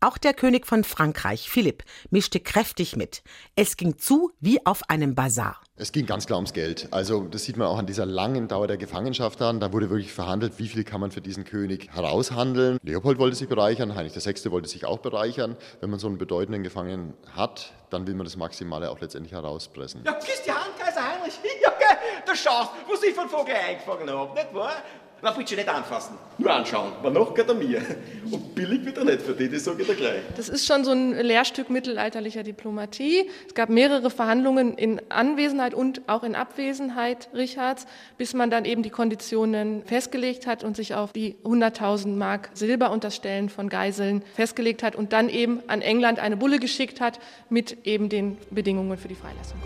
Auch 0.00 0.18
der 0.18 0.34
König 0.34 0.66
von 0.66 0.84
Frankreich, 0.84 1.50
Philipp, 1.50 1.84
mischte 2.10 2.40
kräftig 2.40 2.96
mit. 2.96 3.22
Es 3.56 3.76
ging 3.76 3.98
zu 3.98 4.30
wie 4.40 4.64
auf 4.66 4.88
einem 4.88 5.14
Bazar. 5.14 5.60
Es 5.76 5.92
ging 5.92 6.06
ganz 6.06 6.26
klar 6.26 6.38
ums 6.38 6.52
Geld. 6.52 6.88
Also 6.90 7.22
das 7.24 7.44
sieht 7.44 7.56
man 7.56 7.68
auch 7.68 7.78
an 7.78 7.86
dieser 7.86 8.04
langen 8.04 8.48
Dauer 8.48 8.66
der 8.66 8.76
Gefangenschaft 8.78 9.40
an. 9.42 9.60
Da 9.60 9.72
wurde 9.72 9.90
wirklich 9.90 10.12
verhandelt, 10.12 10.54
wie 10.58 10.66
viel 10.68 10.82
kann 10.82 11.00
man 11.00 11.12
für 11.12 11.20
diesen 11.20 11.44
König 11.44 11.88
heraushandeln. 11.94 12.78
Leopold 12.82 13.18
wollte 13.18 13.36
sich 13.36 13.48
bereichern, 13.48 13.94
Heinrich 13.94 14.14
VI. 14.14 14.50
wollte 14.50 14.68
sich 14.68 14.84
auch 14.86 14.98
bereichern. 14.98 15.56
Wenn 15.80 15.90
man 15.90 16.00
so 16.00 16.08
einen 16.08 16.18
bedeutenden 16.18 16.64
Gefangenen 16.64 17.14
hat, 17.34 17.72
dann 17.90 18.06
will 18.08 18.14
man 18.14 18.24
das 18.24 18.36
Maximale 18.36 18.90
auch 18.90 19.00
letztendlich 19.00 19.32
herauspressen. 19.32 20.02
Ja, 20.04 20.14
küsst 20.14 20.46
die 20.46 20.50
Hand, 20.52 20.76
Kaiser 20.78 21.02
Heinrich. 21.12 21.34
Ja, 21.62 21.70
gell, 21.78 21.96
da 22.26 22.34
schaust, 22.34 22.70
was 22.90 23.02
ich 23.02 23.14
von 23.14 23.28
Vogel 23.28 23.54
eingefangen 23.54 24.10
habe, 24.10 24.34
nicht 24.34 24.54
wahr? 24.54 24.82
Na, 25.20 25.32
bitte 25.32 25.56
nicht 25.56 25.68
anfassen, 25.68 26.16
nur 26.38 26.52
anschauen. 26.52 26.92
Aber 27.00 27.10
noch 27.10 27.34
geht 27.34 27.48
er 27.48 27.54
mir. 27.54 27.82
Und 28.30 28.54
billig 28.54 28.84
wird 28.84 28.98
er 28.98 29.04
nicht 29.04 29.20
für 29.20 29.32
die, 29.32 29.48
das 29.48 29.64
sage 29.64 29.82
ich 29.82 29.88
dir 29.88 29.96
gleich. 29.96 30.20
Das 30.36 30.48
ist 30.48 30.64
schon 30.64 30.84
so 30.84 30.92
ein 30.92 31.12
Lehrstück 31.12 31.70
mittelalterlicher 31.70 32.44
Diplomatie. 32.44 33.28
Es 33.48 33.54
gab 33.54 33.68
mehrere 33.68 34.10
Verhandlungen 34.10 34.78
in 34.78 35.02
Anwesenheit 35.08 35.74
und 35.74 36.02
auch 36.08 36.22
in 36.22 36.36
Abwesenheit 36.36 37.30
Richards, 37.34 37.86
bis 38.16 38.32
man 38.32 38.48
dann 38.48 38.64
eben 38.64 38.84
die 38.84 38.90
Konditionen 38.90 39.82
festgelegt 39.84 40.46
hat 40.46 40.62
und 40.62 40.76
sich 40.76 40.94
auf 40.94 41.12
die 41.12 41.34
100.000 41.42 42.14
Mark 42.14 42.50
Silber 42.54 42.92
und 42.92 43.02
das 43.02 43.16
Stellen 43.16 43.48
von 43.48 43.68
Geiseln 43.68 44.22
festgelegt 44.36 44.84
hat 44.84 44.94
und 44.94 45.12
dann 45.12 45.28
eben 45.28 45.62
an 45.66 45.82
England 45.82 46.20
eine 46.20 46.36
Bulle 46.36 46.60
geschickt 46.60 47.00
hat 47.00 47.18
mit 47.50 47.78
eben 47.86 48.08
den 48.08 48.38
Bedingungen 48.50 48.96
für 48.96 49.08
die 49.08 49.16
Freilassung. 49.16 49.58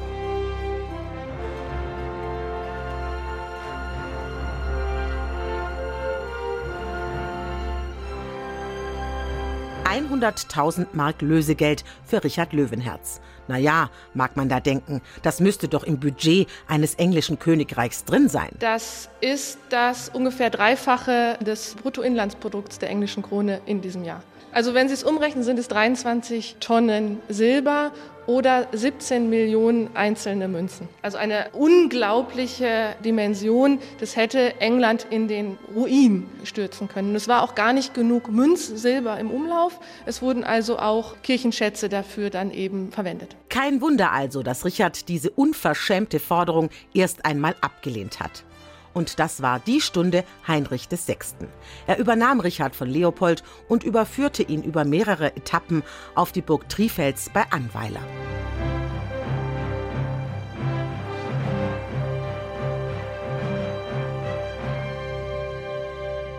100.000 9.93 10.87
Mark 10.95 11.21
Lösegeld 11.21 11.85
für 12.05 12.25
Richard 12.25 12.53
Löwenherz. 12.55 13.21
Naja, 13.47 13.91
mag 14.15 14.37
man 14.37 14.49
da 14.49 14.61
denken, 14.61 15.03
das 15.23 15.41
müsste 15.41 15.69
doch 15.69 15.85
im 15.85 16.01
Budget 16.01 16.49
eines 16.67 16.95
englischen 16.95 17.39
Königreichs 17.39 18.05
drin 18.05 18.29
sein. 18.29 18.51
Das 18.59 19.11
ist 19.21 19.59
das 19.69 20.09
ungefähr 20.09 20.49
Dreifache 20.49 21.39
des 21.41 21.75
Bruttoinlandsprodukts 21.75 22.79
der 22.79 22.89
englischen 22.89 23.23
Krone 23.23 23.61
in 23.67 23.83
diesem 23.83 24.05
Jahr. 24.05 24.23
Also 24.53 24.75
wenn 24.75 24.89
Sie 24.89 24.95
es 24.95 25.03
umrechnen, 25.03 25.45
sind 25.45 25.59
es 25.59 25.69
23 25.69 26.57
Tonnen 26.61 27.21
Silber 27.29 27.91
oder 28.27 28.69
17 28.73 29.29
Millionen 29.29 29.95
einzelne 29.95 30.49
Münzen. 30.49 30.89
Also 31.03 31.19
eine 31.19 31.47
unglaubliche 31.53 32.95
Dimension. 33.05 33.79
Das 34.01 34.17
hätte 34.17 34.61
England 34.61 35.07
in 35.11 35.29
den 35.29 35.59
Ruin 35.75 36.29
stürzen 36.45 36.89
können. 36.89 37.15
Es 37.15 37.29
war 37.29 37.43
auch 37.43 37.55
gar 37.55 37.73
nicht 37.73 37.95
genug 37.95 38.31
Münzsilber 38.31 39.19
im 39.19 39.31
Umlauf. 39.31 39.79
Es 40.07 40.23
wurden 40.23 40.45
also 40.45 40.79
auch 40.79 41.17
Kirchenschätze 41.23 41.89
dafür 41.89 42.31
dann 42.31 42.51
eben 42.51 42.93
verwendet. 42.93 43.37
Kein 43.49 43.81
Wunder 43.81 44.13
also, 44.13 44.43
dass 44.43 44.65
Richard 44.65 45.09
diese 45.09 45.31
unverschämte 45.31 46.21
Forderung 46.21 46.71
erst 46.95 47.25
einmal 47.25 47.55
abgelehnt 47.61 48.21
hat. 48.21 48.45
Und 48.95 49.19
das 49.19 49.43
war 49.43 49.61
die 49.61 49.81
Stunde 49.81 50.25
Heinrich 50.47 50.89
VI. 50.91 51.17
Er 51.87 51.99
übernahm 51.99 52.41
Richard 52.41 52.77
von 52.77 52.89
Leopold 52.89 53.43
und 53.69 53.85
überführte 53.85 54.43
ihn 54.43 54.63
über 54.63 54.85
mehrere 54.85 55.37
Etappen 55.37 55.83
auf 56.15 56.33
die 56.33 56.43
Burg 56.43 56.69
Trifels 56.69 57.31
bei 57.33 57.45
Annweiler. 57.51 58.03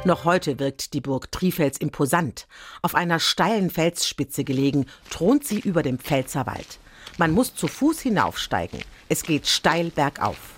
Noch 0.05 0.25
heute 0.25 0.59
wirkt 0.59 0.93
die 0.93 0.99
Burg 0.99 1.31
Trifels 1.31 1.77
imposant. 1.77 2.45
Auf 2.81 2.93
einer 2.93 3.19
steilen 3.19 3.69
Felsspitze 3.69 4.43
gelegen, 4.43 4.85
thront 5.09 5.47
sie 5.47 5.59
über 5.59 5.81
dem 5.81 5.97
Pfälzerwald. 5.97 6.79
Man 7.17 7.31
muss 7.31 7.55
zu 7.55 7.67
Fuß 7.67 8.01
hinaufsteigen. 8.01 8.83
Es 9.07 9.23
geht 9.23 9.47
steil 9.47 9.91
bergauf. 9.91 10.55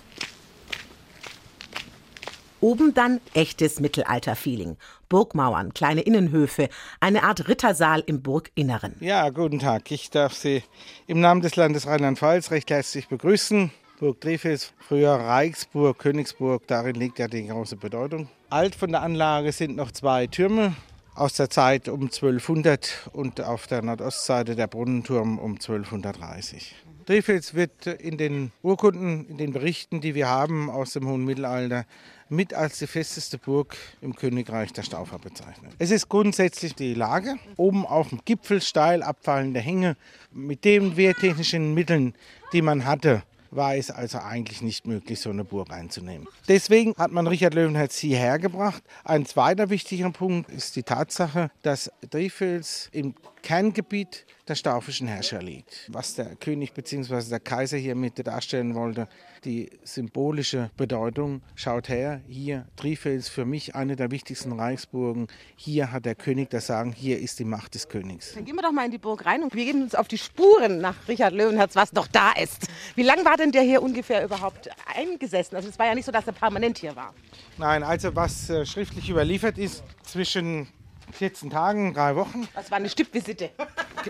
Oben 2.60 2.94
dann 2.94 3.20
echtes 3.34 3.80
Mittelalter-Feeling. 3.80 4.76
Burgmauern, 5.08 5.74
kleine 5.74 6.00
Innenhöfe, 6.00 6.68
eine 7.00 7.22
Art 7.22 7.48
Rittersaal 7.48 8.02
im 8.06 8.22
Burginneren. 8.22 8.94
Ja, 9.00 9.28
guten 9.30 9.58
Tag. 9.58 9.90
Ich 9.90 10.10
darf 10.10 10.32
Sie 10.32 10.62
im 11.06 11.20
Namen 11.20 11.42
des 11.42 11.56
Landes 11.56 11.86
Rheinland-Pfalz 11.86 12.50
recht 12.50 12.70
herzlich 12.70 13.08
begrüßen. 13.08 13.70
Burg 14.00 14.20
Drefels, 14.20 14.72
früher 14.78 15.12
Reichsburg, 15.12 15.98
Königsburg, 15.98 16.66
darin 16.66 16.96
liegt 16.96 17.18
ja 17.18 17.28
die 17.28 17.46
große 17.46 17.76
Bedeutung. 17.76 18.28
Alt 18.50 18.74
von 18.74 18.90
der 18.90 19.02
Anlage 19.02 19.52
sind 19.52 19.76
noch 19.76 19.90
zwei 19.90 20.26
Türme 20.26 20.74
aus 21.14 21.34
der 21.34 21.48
Zeit 21.48 21.88
um 21.88 22.02
1200 22.02 23.10
und 23.12 23.40
auf 23.40 23.66
der 23.66 23.82
Nordostseite 23.82 24.54
der 24.54 24.66
Brunnenturm 24.66 25.38
um 25.38 25.52
1230. 25.52 26.74
Drefels 27.06 27.54
wird 27.54 27.86
in 27.86 28.18
den 28.18 28.52
Urkunden, 28.62 29.26
in 29.28 29.38
den 29.38 29.52
Berichten, 29.52 30.00
die 30.00 30.14
wir 30.14 30.28
haben 30.28 30.68
aus 30.68 30.92
dem 30.92 31.06
hohen 31.06 31.24
Mittelalter, 31.24 31.86
mit 32.28 32.54
als 32.54 32.78
die 32.78 32.86
festeste 32.86 33.38
Burg 33.38 33.76
im 34.00 34.14
Königreich 34.14 34.72
der 34.72 34.82
Staufer 34.82 35.18
bezeichnet. 35.18 35.72
Es 35.78 35.90
ist 35.90 36.08
grundsätzlich 36.08 36.74
die 36.74 36.94
Lage, 36.94 37.36
oben 37.56 37.86
auf 37.86 38.08
dem 38.08 38.20
Gipfel 38.24 38.60
steil 38.60 39.02
abfallende 39.02 39.60
Hänge 39.60 39.96
mit 40.32 40.64
den 40.64 40.96
wehrtechnischen 40.96 41.74
Mitteln, 41.74 42.14
die 42.52 42.62
man 42.62 42.84
hatte 42.84 43.22
war 43.50 43.76
es 43.76 43.90
also 43.90 44.18
eigentlich 44.18 44.62
nicht 44.62 44.86
möglich, 44.86 45.20
so 45.20 45.30
eine 45.30 45.44
Burg 45.44 45.72
einzunehmen. 45.72 46.28
Deswegen 46.48 46.94
hat 46.96 47.10
man 47.12 47.26
Richard 47.26 47.54
Löwenherz 47.54 47.96
hierher 47.98 48.38
gebracht. 48.38 48.82
Ein 49.04 49.26
zweiter 49.26 49.70
wichtiger 49.70 50.10
Punkt 50.10 50.50
ist 50.50 50.76
die 50.76 50.82
Tatsache, 50.82 51.50
dass 51.62 51.90
Drefels 52.10 52.88
im 52.92 53.14
Kerngebiet 53.42 54.26
der 54.48 54.54
staufischen 54.54 55.08
Herrscher 55.08 55.42
liegt. 55.42 55.88
Was 55.88 56.14
der 56.14 56.36
König 56.36 56.72
bzw. 56.72 57.28
der 57.28 57.40
Kaiser 57.40 57.76
hier 57.76 57.94
mit 57.94 58.24
darstellen 58.26 58.74
wollte, 58.74 59.08
die 59.44 59.70
symbolische 59.84 60.70
Bedeutung, 60.76 61.42
schaut 61.54 61.88
her, 61.88 62.20
hier 62.28 62.66
Trifels 62.76 63.28
für 63.28 63.44
mich 63.44 63.74
eine 63.74 63.96
der 63.96 64.10
wichtigsten 64.10 64.52
Reichsburgen. 64.52 65.26
Hier 65.56 65.92
hat 65.92 66.04
der 66.04 66.14
König 66.14 66.50
das 66.50 66.66
Sagen, 66.66 66.92
hier 66.92 67.18
ist 67.18 67.38
die 67.38 67.44
Macht 67.44 67.74
des 67.74 67.88
Königs. 67.88 68.34
Dann 68.34 68.44
gehen 68.44 68.56
wir 68.56 68.62
doch 68.62 68.72
mal 68.72 68.84
in 68.84 68.90
die 68.90 68.98
Burg 68.98 69.26
rein 69.26 69.42
und 69.42 69.54
wir 69.54 69.64
geben 69.64 69.82
uns 69.82 69.94
auf 69.94 70.08
die 70.08 70.18
Spuren 70.18 70.80
nach 70.80 71.08
Richard 71.08 71.32
Löwenherz, 71.32 71.74
was 71.76 71.92
noch 71.92 72.06
da 72.06 72.32
ist. 72.32 72.68
Wie 72.94 73.02
lange 73.02 73.24
war 73.24 73.36
denn 73.36 73.52
der 73.52 73.62
hier 73.62 73.82
ungefähr 73.82 74.24
überhaupt 74.24 74.68
eingesessen? 74.96 75.56
Also 75.56 75.68
es 75.68 75.78
war 75.78 75.86
ja 75.86 75.94
nicht 75.94 76.04
so, 76.04 76.12
dass 76.12 76.26
er 76.26 76.32
permanent 76.32 76.78
hier 76.78 76.94
war. 76.96 77.14
Nein, 77.58 77.82
also 77.82 78.14
was 78.14 78.48
äh, 78.50 78.64
schriftlich 78.64 79.10
überliefert 79.10 79.58
ist, 79.58 79.82
zwischen 80.02 80.68
14 81.12 81.50
Tagen, 81.50 81.94
drei 81.94 82.16
Wochen. 82.16 82.48
Das 82.54 82.70
war 82.70 82.78
eine 82.78 82.88
Stippvisite. 82.88 83.50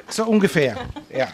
So 0.09 0.25
ungefähr, 0.27 0.77
ja. 1.11 1.29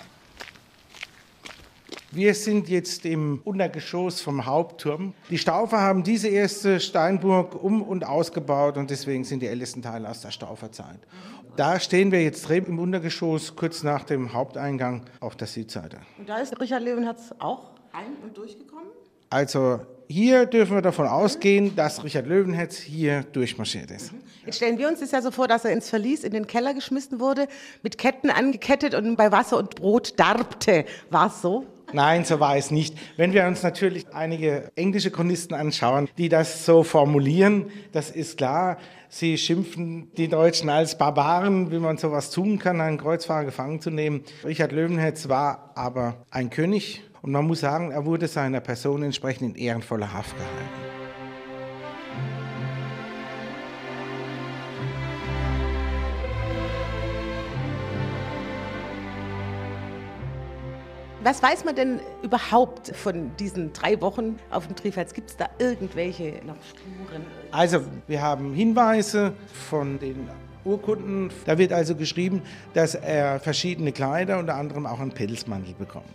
Wir 2.14 2.34
sind 2.34 2.68
jetzt 2.68 3.06
im 3.06 3.40
Untergeschoss 3.42 4.20
vom 4.20 4.44
Hauptturm. 4.44 5.14
Die 5.30 5.38
Staufer 5.38 5.80
haben 5.80 6.02
diese 6.02 6.28
erste 6.28 6.78
Steinburg 6.78 7.54
um- 7.62 7.82
und 7.82 8.04
ausgebaut 8.04 8.76
und 8.76 8.90
deswegen 8.90 9.24
sind 9.24 9.40
die 9.40 9.46
ältesten 9.46 9.80
Teile 9.80 10.10
aus 10.10 10.20
der 10.20 10.30
Stauferzeit. 10.30 10.98
Da 11.56 11.80
stehen 11.80 12.12
wir 12.12 12.22
jetzt 12.22 12.50
im 12.50 12.78
Untergeschoss, 12.78 13.56
kurz 13.56 13.82
nach 13.82 14.04
dem 14.04 14.34
Haupteingang 14.34 15.06
auf 15.20 15.36
der 15.36 15.46
Südseite. 15.46 16.00
Und 16.18 16.28
da 16.28 16.38
ist 16.38 16.58
Richard 16.60 16.82
Löwenherz 16.82 17.34
auch 17.38 17.70
ein- 17.92 18.16
und 18.22 18.36
durchgekommen? 18.36 18.88
Also 19.32 19.80
hier 20.08 20.44
dürfen 20.44 20.76
wir 20.76 20.82
davon 20.82 21.06
ausgehen, 21.06 21.74
dass 21.74 22.04
Richard 22.04 22.26
Löwenherz 22.26 22.76
hier 22.76 23.22
durchmarschiert 23.32 23.90
ist. 23.90 24.12
Jetzt 24.44 24.56
stellen 24.56 24.76
wir 24.76 24.88
uns 24.88 25.00
das 25.00 25.10
ja 25.10 25.22
so 25.22 25.30
vor, 25.30 25.48
dass 25.48 25.64
er 25.64 25.72
ins 25.72 25.88
Verlies 25.88 26.22
in 26.22 26.34
den 26.34 26.46
Keller 26.46 26.74
geschmissen 26.74 27.18
wurde, 27.18 27.48
mit 27.82 27.96
Ketten 27.96 28.28
angekettet 28.28 28.94
und 28.94 29.16
bei 29.16 29.32
Wasser 29.32 29.56
und 29.56 29.74
Brot 29.74 30.20
darbte. 30.20 30.84
War 31.08 31.28
es 31.28 31.40
so? 31.40 31.64
Nein, 31.94 32.26
so 32.26 32.40
war 32.40 32.58
es 32.58 32.70
nicht. 32.70 32.94
Wenn 33.16 33.32
wir 33.32 33.46
uns 33.46 33.62
natürlich 33.62 34.06
einige 34.12 34.70
englische 34.76 35.10
Chronisten 35.10 35.54
anschauen, 35.54 36.10
die 36.18 36.28
das 36.28 36.66
so 36.66 36.82
formulieren, 36.82 37.70
das 37.92 38.10
ist 38.10 38.36
klar. 38.36 38.76
Sie 39.08 39.38
schimpfen 39.38 40.10
die 40.18 40.28
Deutschen 40.28 40.68
als 40.68 40.98
Barbaren, 40.98 41.70
wie 41.70 41.78
man 41.78 41.96
sowas 41.96 42.30
tun 42.30 42.58
kann, 42.58 42.82
einen 42.82 42.98
Kreuzfahrer 42.98 43.46
gefangen 43.46 43.80
zu 43.80 43.90
nehmen. 43.90 44.24
Richard 44.44 44.72
Löwenherz 44.72 45.30
war 45.30 45.72
aber 45.74 46.26
ein 46.30 46.50
König 46.50 47.02
und 47.22 47.30
man 47.30 47.46
muss 47.46 47.60
sagen, 47.60 47.92
er 47.92 48.04
wurde 48.04 48.26
seiner 48.28 48.60
Person 48.60 49.02
entsprechend 49.02 49.56
in 49.56 49.62
ehrenvoller 49.62 50.12
Haft 50.12 50.36
gehalten. 50.36 51.02
Was 61.24 61.40
weiß 61.40 61.64
man 61.64 61.76
denn 61.76 62.00
überhaupt 62.24 62.96
von 62.96 63.30
diesen 63.36 63.72
drei 63.72 64.00
Wochen 64.00 64.40
auf 64.50 64.66
dem 64.66 64.74
Trifels? 64.74 65.14
Gibt 65.14 65.30
es 65.30 65.36
da 65.36 65.48
irgendwelche 65.60 66.40
noch 66.44 66.56
Spuren? 66.68 67.24
Also, 67.52 67.82
wir 68.08 68.20
haben 68.20 68.52
Hinweise 68.52 69.32
von 69.68 70.00
den 70.00 70.28
Urkunden. 70.64 71.30
Da 71.46 71.58
wird 71.58 71.72
also 71.72 71.94
geschrieben, 71.94 72.42
dass 72.74 72.94
er 72.94 73.40
verschiedene 73.40 73.92
Kleider, 73.92 74.38
unter 74.38 74.54
anderem 74.54 74.86
auch 74.86 75.00
einen 75.00 75.12
Pelzmantel 75.12 75.74
bekommt. 75.74 76.06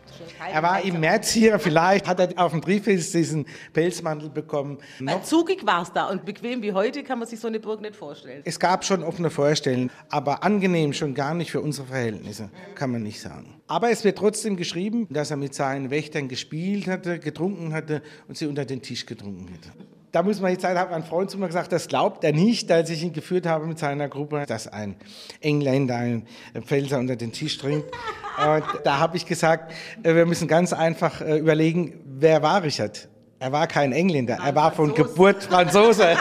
Er 0.51 0.63
war 0.63 0.81
im 0.81 0.99
März 0.99 1.29
hier, 1.31 1.59
vielleicht 1.59 2.07
hat 2.07 2.19
er 2.19 2.29
auf 2.43 2.51
dem 2.51 2.61
Trifels 2.61 3.11
diesen 3.11 3.45
Pelzmantel 3.73 4.29
bekommen. 4.29 4.77
Noch 4.99 5.23
zugig 5.23 5.65
war 5.65 5.81
es 5.81 5.91
da 5.91 6.09
und 6.09 6.25
bequem 6.25 6.61
wie 6.61 6.73
heute 6.73 7.03
kann 7.03 7.19
man 7.19 7.27
sich 7.27 7.39
so 7.39 7.47
eine 7.47 7.59
Burg 7.59 7.81
nicht 7.81 7.95
vorstellen. 7.95 8.41
Es 8.45 8.59
gab 8.59 8.85
schon 8.85 9.03
offene 9.03 9.29
Vorstellen, 9.29 9.91
aber 10.09 10.43
angenehm 10.43 10.93
schon 10.93 11.13
gar 11.13 11.33
nicht 11.33 11.51
für 11.51 11.61
unsere 11.61 11.87
Verhältnisse, 11.87 12.49
kann 12.75 12.91
man 12.91 13.03
nicht 13.03 13.19
sagen. 13.19 13.55
Aber 13.67 13.89
es 13.89 14.03
wird 14.03 14.17
trotzdem 14.17 14.55
geschrieben, 14.55 15.07
dass 15.09 15.31
er 15.31 15.37
mit 15.37 15.53
seinen 15.53 15.89
Wächtern 15.89 16.27
gespielt 16.27 16.87
hatte, 16.87 17.19
getrunken 17.19 17.73
hatte 17.73 18.01
und 18.27 18.37
sie 18.37 18.47
unter 18.47 18.65
den 18.65 18.81
Tisch 18.81 19.05
getrunken 19.05 19.47
hätte. 19.49 19.69
Da 20.11 20.23
muss 20.23 20.39
man 20.39 20.51
jetzt 20.51 20.61
sagen, 20.61 20.79
hat 20.79 20.89
mein 20.89 21.03
Freund 21.03 21.29
zu 21.29 21.37
mir 21.37 21.47
gesagt, 21.47 21.71
das 21.71 21.87
glaubt 21.87 22.23
er 22.23 22.31
nicht, 22.31 22.71
als 22.71 22.89
ich 22.89 23.03
ihn 23.03 23.11
geführt 23.11 23.45
habe 23.45 23.65
mit 23.67 23.77
seiner 23.77 24.07
Gruppe, 24.07 24.45
dass 24.47 24.67
ein 24.67 24.95
Engländer 25.41 25.95
einen 25.95 26.27
Pfälzer 26.61 26.97
unter 26.97 27.17
den 27.17 27.33
Tisch 27.33 27.57
trinkt. 27.57 27.91
Und 28.37 28.63
da 28.85 28.99
habe 28.99 29.17
ich 29.17 29.25
gesagt, 29.25 29.73
äh, 30.03 30.15
wir 30.15 30.25
müssen 30.25 30.47
ganz 30.47 30.71
einfach 30.71 31.21
äh, 31.21 31.37
überlegen, 31.37 31.99
wer 32.05 32.41
war 32.41 32.63
Richard? 32.63 33.09
Er 33.39 33.51
war 33.51 33.67
kein 33.67 33.91
Engländer, 33.91 34.39
er 34.43 34.55
war 34.55 34.71
von 34.71 34.93
Geburt 34.93 35.43
Franzose. 35.43 36.15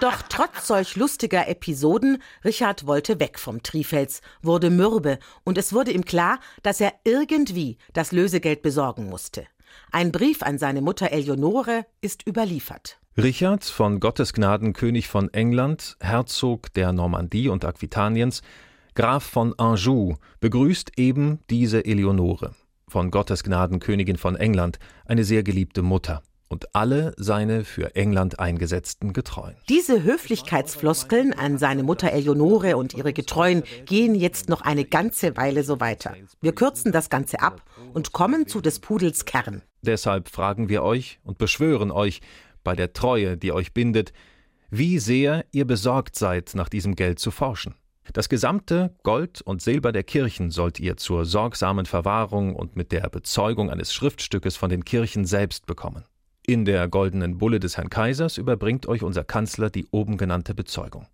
Doch 0.00 0.22
trotz 0.28 0.66
solch 0.66 0.96
lustiger 0.96 1.48
Episoden, 1.48 2.22
Richard 2.44 2.86
wollte 2.86 3.20
weg 3.20 3.38
vom 3.38 3.62
Trifels, 3.62 4.20
wurde 4.42 4.70
mürbe 4.70 5.18
und 5.44 5.56
es 5.56 5.72
wurde 5.72 5.92
ihm 5.92 6.04
klar, 6.04 6.40
dass 6.62 6.80
er 6.80 6.92
irgendwie 7.04 7.78
das 7.92 8.12
Lösegeld 8.12 8.62
besorgen 8.62 9.08
musste. 9.08 9.46
Ein 9.92 10.12
Brief 10.12 10.42
an 10.42 10.58
seine 10.58 10.80
Mutter 10.80 11.12
Eleonore 11.12 11.86
ist 12.00 12.26
überliefert. 12.26 12.98
Richard 13.16 13.64
von 13.64 14.00
Gottes 14.00 14.32
Gnaden 14.32 14.72
König 14.72 15.06
von 15.06 15.32
England, 15.32 15.96
Herzog 16.00 16.72
der 16.74 16.92
Normandie 16.92 17.48
und 17.48 17.64
Aquitaniens, 17.64 18.42
Graf 18.94 19.22
von 19.24 19.58
Anjou, 19.58 20.16
begrüßt 20.40 20.98
eben 20.98 21.38
diese 21.48 21.84
Eleonore, 21.84 22.54
von 22.88 23.10
Gottes 23.10 23.44
Gnaden 23.44 23.78
Königin 23.78 24.16
von 24.16 24.34
England, 24.34 24.78
eine 25.04 25.24
sehr 25.24 25.42
geliebte 25.42 25.82
Mutter 25.82 26.22
und 26.48 26.74
alle 26.74 27.14
seine 27.16 27.64
für 27.64 27.96
England 27.96 28.38
eingesetzten 28.38 29.12
Getreuen. 29.12 29.56
Diese 29.68 30.02
Höflichkeitsfloskeln 30.04 31.32
an 31.32 31.58
seine 31.58 31.82
Mutter 31.82 32.12
Eleonore 32.12 32.76
und 32.76 32.94
ihre 32.94 33.12
Getreuen 33.12 33.64
gehen 33.86 34.14
jetzt 34.14 34.48
noch 34.48 34.60
eine 34.60 34.84
ganze 34.84 35.36
Weile 35.36 35.64
so 35.64 35.80
weiter. 35.80 36.14
Wir 36.40 36.54
kürzen 36.54 36.92
das 36.92 37.10
Ganze 37.10 37.40
ab 37.40 37.62
und 37.94 38.12
kommen 38.12 38.46
zu 38.46 38.60
des 38.60 38.80
Pudels 38.80 39.24
Kern. 39.24 39.62
Deshalb 39.82 40.28
fragen 40.28 40.68
wir 40.68 40.82
euch 40.82 41.20
und 41.22 41.38
beschwören 41.38 41.90
euch 41.90 42.20
bei 42.64 42.74
der 42.74 42.92
Treue, 42.92 43.36
die 43.36 43.52
euch 43.52 43.72
bindet, 43.72 44.12
wie 44.70 44.98
sehr 44.98 45.44
ihr 45.52 45.66
besorgt 45.66 46.16
seid, 46.16 46.52
nach 46.54 46.68
diesem 46.68 46.96
Geld 46.96 47.18
zu 47.18 47.30
forschen. 47.30 47.74
Das 48.12 48.28
gesamte 48.28 48.94
Gold 49.02 49.40
und 49.40 49.62
Silber 49.62 49.92
der 49.92 50.02
Kirchen 50.02 50.50
sollt 50.50 50.78
ihr 50.78 50.96
zur 50.96 51.24
sorgsamen 51.24 51.86
Verwahrung 51.86 52.54
und 52.54 52.76
mit 52.76 52.92
der 52.92 53.08
Bezeugung 53.08 53.70
eines 53.70 53.94
Schriftstückes 53.94 54.56
von 54.56 54.68
den 54.68 54.84
Kirchen 54.84 55.24
selbst 55.24 55.66
bekommen. 55.66 56.04
In 56.46 56.66
der 56.66 56.88
goldenen 56.88 57.38
Bulle 57.38 57.60
des 57.60 57.78
Herrn 57.78 57.88
Kaisers 57.88 58.36
überbringt 58.36 58.86
euch 58.86 59.02
unser 59.02 59.24
Kanzler 59.24 59.70
die 59.70 59.86
oben 59.90 60.18
genannte 60.18 60.54
Bezeugung. 60.54 61.06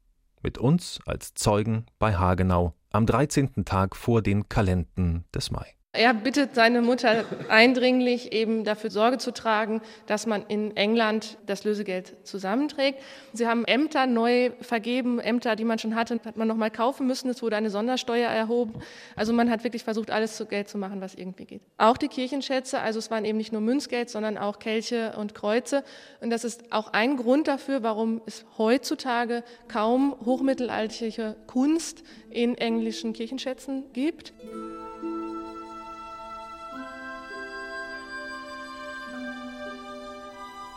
Mit 0.43 0.59
uns 0.59 0.99
als 1.07 1.35
Zeugen 1.35 1.87
bei 2.01 2.17
Hagenau 2.17 2.75
am 2.91 3.07
13. 3.07 3.65
Tag 3.65 3.95
vor 3.95 4.23
den 4.23 4.49
Kalenden 4.49 5.25
des 5.33 5.53
Mai. 5.53 5.77
Er 5.93 6.15
bittet 6.15 6.55
seine 6.55 6.83
Mutter 6.83 7.25
eindringlich, 7.49 8.33
eben 8.33 8.63
dafür 8.63 8.91
Sorge 8.91 9.19
zu 9.19 9.33
tragen, 9.33 9.83
dass 10.07 10.25
man 10.25 10.45
in 10.47 10.77
England 10.77 11.37
das 11.47 11.65
Lösegeld 11.65 12.15
zusammenträgt. 12.23 13.01
Sie 13.33 13.49
haben 13.49 13.65
Ämter 13.65 14.07
neu 14.07 14.53
vergeben, 14.61 15.19
Ämter, 15.19 15.57
die 15.57 15.65
man 15.65 15.81
schon 15.81 15.97
hatte, 15.97 16.21
hat 16.25 16.37
man 16.37 16.47
noch 16.47 16.55
mal 16.55 16.71
kaufen 16.71 17.09
müssen. 17.09 17.29
Es 17.29 17.43
wurde 17.43 17.57
eine 17.57 17.71
Sondersteuer 17.71 18.31
erhoben. 18.31 18.75
Also 19.17 19.33
man 19.33 19.51
hat 19.51 19.65
wirklich 19.65 19.83
versucht, 19.83 20.13
alles 20.13 20.37
zu 20.37 20.47
Geld 20.47 20.69
zu 20.69 20.79
machen, 20.79 21.01
was 21.01 21.17
irgendwie 21.17 21.45
geht. 21.45 21.63
Auch 21.77 21.97
die 21.97 22.07
Kirchenschätze, 22.07 22.79
also 22.79 23.01
es 23.01 23.11
waren 23.11 23.25
eben 23.25 23.39
nicht 23.39 23.51
nur 23.51 23.61
Münzgeld, 23.61 24.11
sondern 24.11 24.39
auch 24.39 24.61
Kelche 24.61 25.15
und 25.19 25.35
Kreuze. 25.35 25.83
Und 26.21 26.31
das 26.31 26.45
ist 26.45 26.73
auch 26.73 26.93
ein 26.93 27.17
Grund 27.17 27.49
dafür, 27.49 27.83
warum 27.83 28.23
es 28.27 28.45
heutzutage 28.59 29.43
kaum 29.67 30.15
hochmittelalterliche 30.25 31.35
Kunst 31.49 32.05
in 32.31 32.57
englischen 32.57 33.13
Kirchenschätzen 33.13 33.87
gibt. 33.93 34.33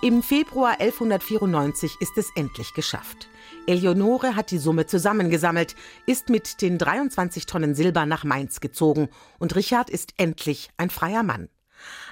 Im 0.04 0.22
Februar 0.22 0.82
1194 0.82 2.02
ist 2.02 2.18
es 2.18 2.30
endlich 2.36 2.74
geschafft. 2.74 3.30
Eleonore 3.68 4.36
hat 4.36 4.52
die 4.52 4.58
Summe 4.58 4.86
zusammengesammelt, 4.86 5.78
ist 6.06 6.28
mit 6.28 6.62
den 6.62 6.78
23 6.78 7.46
Tonnen 7.46 7.74
Silber 7.74 8.06
nach 8.06 8.26
Mainz 8.26 8.60
gezogen 8.60 9.08
und 9.40 9.56
Richard 9.56 9.90
ist 9.90 10.14
endlich 10.18 10.72
ein 10.76 10.90
freier 10.90 11.24
Mann. 11.24 11.48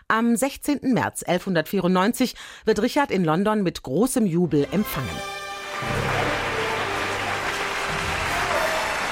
Am 0.07 0.37
16. 0.37 0.93
März 0.93 1.23
1194 1.23 2.35
wird 2.63 2.81
Richard 2.81 3.11
in 3.11 3.25
London 3.25 3.61
mit 3.61 3.83
großem 3.83 4.25
Jubel 4.25 4.69
empfangen. 4.71 5.09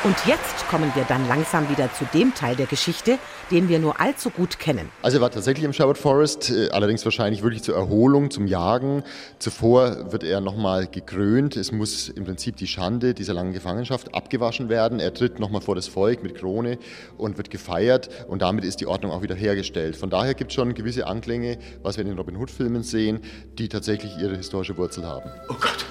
Und 0.06 0.16
jetzt 0.26 0.66
kommen 0.70 0.90
wir 0.96 1.04
dann 1.04 1.28
langsam 1.28 1.70
wieder 1.70 1.92
zu 1.92 2.06
dem 2.14 2.34
Teil 2.34 2.56
der 2.56 2.68
Geschichte, 2.68 3.20
den 3.52 3.68
wir 3.68 3.80
nur 3.80 4.00
allzu 4.00 4.30
gut 4.30 4.58
kennen. 4.58 4.90
Also 5.02 5.18
er 5.18 5.22
war 5.22 5.30
tatsächlich 5.30 5.66
im 5.66 5.74
Sherwood 5.74 5.98
Forest, 5.98 6.52
äh, 6.52 6.70
allerdings 6.70 7.04
wahrscheinlich 7.04 7.44
wirklich 7.44 7.64
zur 7.64 7.76
Erholung, 7.76 8.32
zum 8.32 8.48
Jagen. 8.48 9.04
Zuvor 9.40 10.14
wird 10.14 10.24
er 10.24 10.40
nochmal 10.40 10.88
gekrönt. 10.88 11.58
Es 11.58 11.74
muss 11.74 12.08
im 12.08 12.24
Prinzip 12.24 12.56
die 12.56 12.68
Schande 12.68 13.14
dieser 13.14 13.34
langen 13.34 13.52
Gefangenschaft 13.52 14.16
abgewaschen 14.16 14.70
werden. 14.70 15.02
Er 15.02 15.14
tritt 15.14 15.38
nochmal 15.38 15.60
vor 15.60 15.76
das 15.76 15.90
Volk 15.90 16.24
mit 16.24 16.36
Krone 16.36 16.78
und 17.18 17.36
wird 17.36 17.50
gefeiert 17.50 18.10
und 18.30 18.42
damit 18.42 18.64
ist 18.64 18.80
die 18.80 18.88
Ordnung 18.88 19.12
auch 19.12 19.22
wieder 19.22 19.36
hergestellt. 19.36 19.98
Von 19.98 20.10
daher 20.10 20.34
gibt 20.34 20.52
es 20.52 20.56
schon 20.56 20.76
gewisse 20.76 21.08
Anklänge, 21.08 21.58
was 21.84 21.98
wir 21.98 22.04
in 22.04 22.08
den 22.08 22.18
Robin 22.18 22.38
Hood-Filmen 22.38 22.84
sehen, 22.84 23.20
die 23.58 23.68
tatsächlich 23.68 24.18
ihre 24.18 24.38
historische 24.38 24.78
Wurzel 24.78 25.06
haben. 25.06 25.30
Oh 25.50 25.56
Gott! 25.60 25.86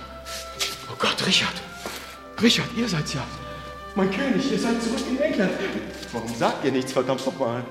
Oh 0.91 0.97
Gott, 0.99 1.27
Richard! 1.27 1.53
Richard, 2.41 2.69
ihr 2.75 2.89
seid's 2.89 3.13
ja! 3.13 3.48
Mein 3.95 4.11
König, 4.11 4.53
ihr 4.53 4.59
seid 4.59 4.83
zurück 4.83 5.01
in 5.09 5.21
England. 5.21 5.53
Warum 6.13 6.35
sagt 6.35 6.65
ihr 6.65 6.73
nichts, 6.73 6.93
verdammt 6.93 7.25
nochmal? 7.25 7.65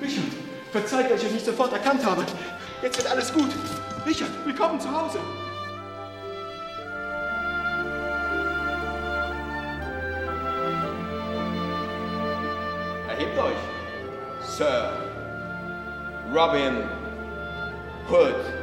Richard, 0.00 0.24
verzeiht, 0.70 1.10
dass 1.10 1.20
ich 1.20 1.28
euch 1.28 1.32
nicht 1.34 1.46
sofort 1.46 1.72
erkannt 1.72 2.04
habe. 2.04 2.24
Jetzt 2.82 2.98
wird 2.98 3.10
alles 3.10 3.32
gut. 3.32 3.50
Richard, 4.06 4.30
willkommen 4.44 4.80
zu 4.80 4.90
Hause. 4.90 5.18
Erhebt 13.08 13.38
euch, 13.38 14.46
Sir 14.46 14.92
Robin 16.34 16.84
Hood. 18.10 18.61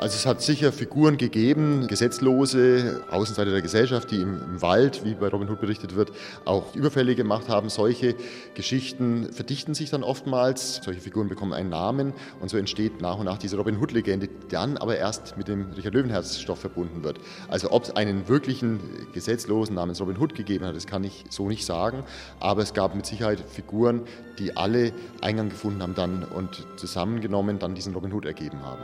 Also 0.00 0.14
es 0.14 0.26
hat 0.26 0.40
sicher 0.42 0.70
Figuren 0.70 1.16
gegeben, 1.16 1.88
gesetzlose 1.88 3.02
Außenseiter 3.10 3.50
der 3.50 3.62
Gesellschaft, 3.62 4.12
die 4.12 4.20
im, 4.20 4.40
im, 4.40 4.62
Wald, 4.62 5.04
wie 5.04 5.14
bei 5.14 5.26
Robin 5.26 5.48
Hood 5.50 5.60
berichtet 5.60 5.96
wird, 5.96 6.12
auch 6.44 6.76
Überfälle 6.76 7.16
gemacht 7.16 7.48
haben. 7.48 7.68
Solche 7.68 8.14
Geschichten 8.54 9.32
verdichten 9.32 9.74
sich 9.74 9.90
dann 9.90 10.04
oftmals. 10.04 10.80
Solche 10.84 11.00
Figuren 11.00 11.28
bekommen 11.28 11.52
einen 11.52 11.70
Namen 11.70 12.12
und 12.38 12.48
so 12.48 12.56
entsteht 12.56 13.00
nach 13.00 13.18
und 13.18 13.24
nach 13.24 13.38
diese 13.38 13.56
Robin 13.56 13.80
Hood-Legende, 13.80 14.28
die 14.28 14.48
dann 14.48 14.76
aber 14.76 14.96
erst 14.96 15.36
mit 15.36 15.48
dem 15.48 15.72
Richard 15.72 15.94
Löwenherz-Stoff 15.94 16.60
verbunden 16.60 17.02
wird. 17.02 17.18
Also 17.48 17.72
ob 17.72 17.82
es 17.82 17.90
einen 17.90 18.28
wirklichen 18.28 18.78
Gesetzlosen 19.12 19.74
namens 19.74 20.00
Robin 20.00 20.16
Hood 20.16 20.36
gegeben 20.36 20.64
hat, 20.64 20.76
das 20.76 20.86
kann 20.86 21.02
ich 21.02 21.24
so 21.28 21.48
nicht 21.48 21.66
sagen. 21.66 22.04
Aber 22.38 22.62
es 22.62 22.72
gab 22.72 22.94
mit 22.94 23.04
Sicherheit 23.04 23.40
Figuren, 23.40 24.02
die 24.38 24.56
alle 24.56 24.92
Eingang 25.22 25.48
gefunden 25.48 25.82
haben 25.82 25.96
dann 25.96 26.22
und 26.22 26.68
zusammengenommen 26.76 27.58
dann 27.58 27.74
diesen 27.74 27.94
Robin 27.94 28.12
Hood 28.12 28.26
ergeben 28.26 28.62
haben. 28.62 28.82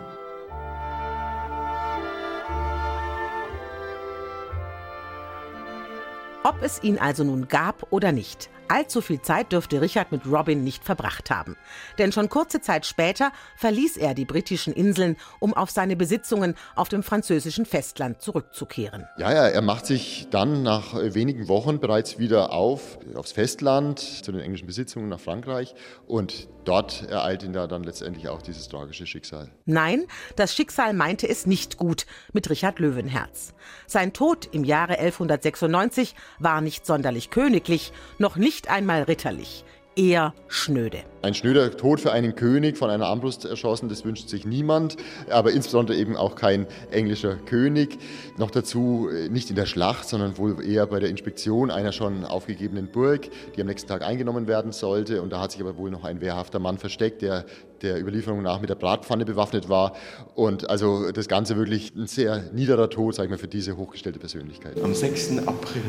Ob 6.47 6.63
es 6.63 6.83
ihn 6.83 6.99
also 6.99 7.25
nun 7.25 7.49
gab 7.49 7.87
oder 7.91 8.13
nicht, 8.13 8.51
allzu 8.69 9.01
viel 9.01 9.21
Zeit 9.21 9.53
dürfte 9.53 9.81
Richard 9.81 10.13
mit 10.13 10.27
Robin 10.27 10.65
nicht 10.65 10.85
verbracht 10.85 11.31
haben. 11.31 11.57
Denn 11.99 12.13
schon 12.13 12.29
kurze 12.29 12.61
Zeit 12.61 12.87
später 12.87 13.33
verließ 13.57 13.97
er 13.97 14.15
die 14.15 14.25
britischen 14.25 14.73
Inseln, 14.73 15.17
um 15.41 15.55
auf 15.55 15.71
seine 15.71 15.97
Besitzungen 15.97 16.55
auf 16.75 16.89
dem 16.89 17.03
französischen 17.03 17.67
Festland 17.67 18.23
zurückzukehren. 18.23 19.07
Ja, 19.19 19.33
ja, 19.33 19.49
er 19.49 19.63
macht 19.63 19.87
sich 19.87 20.29
dann 20.31 20.63
nach 20.63 20.95
wenigen 20.95 21.49
Wochen 21.49 21.81
bereits 21.81 22.19
wieder 22.19 22.53
auf, 22.53 22.99
aufs 23.15 23.33
Festland, 23.33 23.99
zu 23.99 24.33
den 24.33 24.41
englischen 24.41 24.67
Besitzungen 24.67 25.09
nach 25.09 25.21
Frankreich. 25.21 25.75
Und 26.07 26.49
dort 26.65 27.09
ereilt 27.09 27.43
ihn 27.43 27.53
da 27.53 27.67
dann 27.67 27.83
letztendlich 27.83 28.29
auch 28.29 28.43
dieses 28.43 28.69
tragische 28.69 29.07
Schicksal. 29.07 29.51
Nein, 29.67 30.07
das 30.37 30.55
Schicksal 30.55 30.95
meinte 30.95 31.29
es 31.29 31.47
nicht 31.47 31.77
gut 31.77 32.07
mit 32.33 32.49
Richard 32.51 32.79
Löwenherz. 32.79 33.55
Sein 33.87 34.13
Tod 34.13 34.49
im 34.53 34.65
Jahre 34.65 34.99
1196 34.99 36.15
war 36.39 36.61
nicht 36.61 36.87
sonderlich 36.87 37.31
königlich, 37.31 37.93
noch 38.19 38.37
nicht 38.37 38.54
einmal 38.69 39.03
ritterlich 39.03 39.65
eher 39.97 40.35
schnöde. 40.49 40.99
Ein 41.23 41.35
schnöder 41.35 41.71
Tod 41.77 42.01
für 42.01 42.13
einen 42.13 42.35
König 42.35 42.77
von 42.77 42.91
einer 42.91 43.07
Armbrust 43.07 43.45
erschossen, 43.45 43.89
das 43.89 44.05
wünscht 44.05 44.29
sich 44.29 44.45
niemand, 44.45 44.97
aber 45.31 45.53
insbesondere 45.53 45.97
eben 45.97 46.17
auch 46.17 46.35
kein 46.35 46.67
englischer 46.91 47.37
König. 47.37 47.99
Noch 48.37 48.51
dazu 48.51 49.09
äh, 49.11 49.29
nicht 49.29 49.51
in 49.51 49.57
der 49.57 49.67
Schlacht, 49.67 50.09
sondern 50.09 50.37
wohl 50.37 50.65
eher 50.65 50.87
bei 50.87 51.01
der 51.01 51.09
Inspektion 51.09 51.71
einer 51.71 51.93
schon 51.93 52.25
aufgegebenen 52.25 52.89
Burg, 52.89 53.29
die 53.57 53.61
am 53.61 53.67
nächsten 53.67 53.89
Tag 53.89 54.03
eingenommen 54.03 54.47
werden 54.47 54.73
sollte. 54.73 55.23
Und 55.23 55.33
da 55.33 55.41
hat 55.41 55.53
sich 55.53 55.61
aber 55.61 55.77
wohl 55.77 55.91
noch 55.91 56.05
ein 56.05 56.21
wehrhafter 56.21 56.59
Mann 56.59 56.79
versteckt, 56.79 57.23
der 57.23 57.47
der 57.83 58.01
Überlieferung 58.01 58.43
nach 58.43 58.61
mit 58.61 58.71
der 58.71 58.77
Bratpfanne 58.77 59.25
bewaffnet 59.27 59.69
war. 59.69 59.95
Und 60.35 60.71
also 60.71 61.11
das 61.13 61.29
Ganze 61.29 61.57
wirklich 61.57 61.95
ein 61.95 62.07
sehr 62.07 62.45
niederer 62.53 62.89
Tod, 62.89 63.15
sag 63.15 63.25
ich 63.25 63.31
mal, 63.31 63.39
für 63.39 63.49
diese 63.49 63.77
hochgestellte 63.77 64.19
Persönlichkeit. 64.19 64.83
Am 64.83 64.95
6. 64.95 65.39
April 65.47 65.83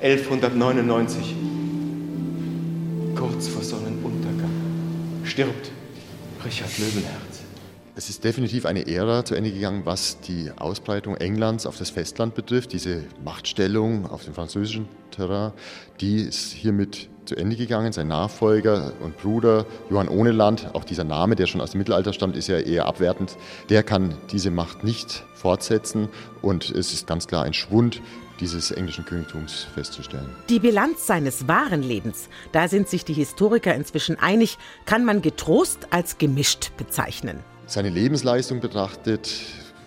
1199 0.00 1.34
kurz 3.14 3.48
vor 3.48 3.62
Sonnenuntergang 3.62 4.50
stirbt 5.24 5.70
Richard 6.44 6.78
Löwenherz. 6.78 7.42
Es 7.94 8.08
ist 8.08 8.24
definitiv 8.24 8.64
eine 8.64 8.86
Ära 8.86 9.24
zu 9.24 9.34
Ende 9.34 9.52
gegangen, 9.52 9.82
was 9.84 10.18
die 10.20 10.50
Ausbreitung 10.56 11.16
Englands 11.16 11.66
auf 11.66 11.76
das 11.76 11.90
Festland 11.90 12.34
betrifft. 12.34 12.72
Diese 12.72 13.04
Machtstellung 13.22 14.10
auf 14.10 14.24
dem 14.24 14.32
französischen 14.32 14.88
Terrain, 15.10 15.52
die 16.00 16.22
ist 16.22 16.52
hiermit 16.52 17.10
zu 17.26 17.36
Ende 17.36 17.54
gegangen. 17.54 17.92
Sein 17.92 18.08
Nachfolger 18.08 18.92
und 19.00 19.18
Bruder 19.18 19.66
Johann 19.90 20.08
Ohneland, 20.08 20.70
auch 20.72 20.84
dieser 20.84 21.04
Name, 21.04 21.36
der 21.36 21.46
schon 21.46 21.60
aus 21.60 21.72
dem 21.72 21.78
Mittelalter 21.78 22.12
stammt, 22.12 22.36
ist 22.36 22.48
ja 22.48 22.58
eher 22.58 22.86
abwertend, 22.86 23.36
der 23.68 23.82
kann 23.82 24.14
diese 24.30 24.50
Macht 24.50 24.84
nicht 24.84 25.24
fortsetzen 25.34 26.08
und 26.40 26.70
es 26.70 26.92
ist 26.92 27.06
ganz 27.06 27.26
klar 27.26 27.44
ein 27.44 27.52
Schwund 27.52 28.00
dieses 28.40 28.70
englischen 28.70 29.04
Königtums 29.04 29.66
festzustellen. 29.74 30.28
Die 30.48 30.58
Bilanz 30.58 31.06
seines 31.06 31.48
wahren 31.48 31.82
Lebens, 31.82 32.28
da 32.52 32.68
sind 32.68 32.88
sich 32.88 33.04
die 33.04 33.12
Historiker 33.12 33.74
inzwischen 33.74 34.18
einig, 34.18 34.58
kann 34.84 35.04
man 35.04 35.22
getrost 35.22 35.88
als 35.90 36.18
gemischt 36.18 36.76
bezeichnen. 36.76 37.38
Seine 37.66 37.90
Lebensleistung 37.90 38.60
betrachtet 38.60 39.30